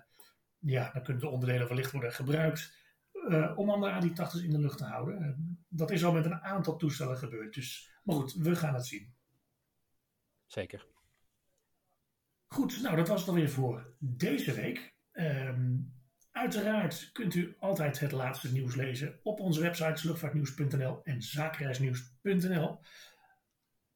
ja, 0.58 0.90
dan 0.92 1.02
kunnen 1.02 1.22
de 1.22 1.28
onderdelen 1.28 1.68
wellicht 1.68 1.92
worden 1.92 2.12
gebruikt 2.12 2.78
om 3.56 3.70
andere 3.70 4.02
A380's 4.02 4.44
in 4.44 4.50
de 4.50 4.58
lucht 4.58 4.78
te 4.78 4.84
houden. 4.84 5.36
dat 5.68 5.90
is 5.90 6.04
al 6.04 6.12
met 6.12 6.24
een 6.24 6.40
aantal 6.40 6.76
toestellen 6.76 7.16
gebeurd. 7.16 7.54
Dus, 7.54 7.90
maar 8.04 8.16
goed, 8.16 8.32
we 8.32 8.56
gaan 8.56 8.74
het 8.74 8.86
zien. 8.86 9.14
Zeker. 10.46 10.86
Goed, 12.46 12.82
nou 12.82 12.96
dat 12.96 13.08
was 13.08 13.20
het 13.20 13.28
alweer 13.28 13.50
voor 13.50 13.94
deze 13.98 14.52
week. 14.52 14.94
Um, 15.12 15.99
Uiteraard 16.40 17.10
kunt 17.12 17.34
u 17.34 17.56
altijd 17.58 18.00
het 18.00 18.12
laatste 18.12 18.52
nieuws 18.52 18.74
lezen 18.74 19.18
op 19.22 19.40
onze 19.40 19.60
websites 19.60 20.02
luchtvaartnieuws.nl 20.02 21.00
en 21.04 21.22
zakenreisnieuws.nl. 21.22 22.80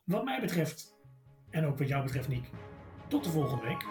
Wat 0.03 0.25
mij 0.25 0.41
betreft, 0.41 0.95
en 1.51 1.67
ook 1.67 1.79
wat 1.79 1.89
jou 1.89 2.05
betreft 2.05 2.29
Niek, 2.29 2.49
tot 3.09 3.25
de 3.25 3.31
volgende 3.31 3.65
week. 3.65 3.85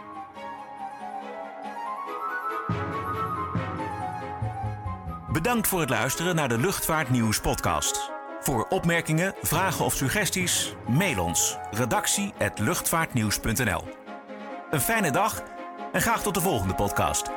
Bedankt 5.32 5.68
voor 5.68 5.80
het 5.80 5.90
luisteren 5.90 6.36
naar 6.36 6.50
de 6.50 6.58
Luchtvaartnieuws 6.58 7.42
podcast. 7.42 8.12
Voor 8.40 8.68
opmerkingen, 8.68 9.36
vragen 9.42 9.86
of 9.86 9.94
suggesties, 9.94 10.74
mail 10.88 11.24
ons 11.24 11.58
redactie@luchtvaartnieuws.nl. 11.72 13.84
Een 14.72 14.82
fijne 14.82 15.12
dag 15.12 15.44
en 15.92 16.02
graag 16.02 16.24
tot 16.24 16.34
de 16.34 16.42
volgende 16.42 16.76
podcast. 16.76 17.33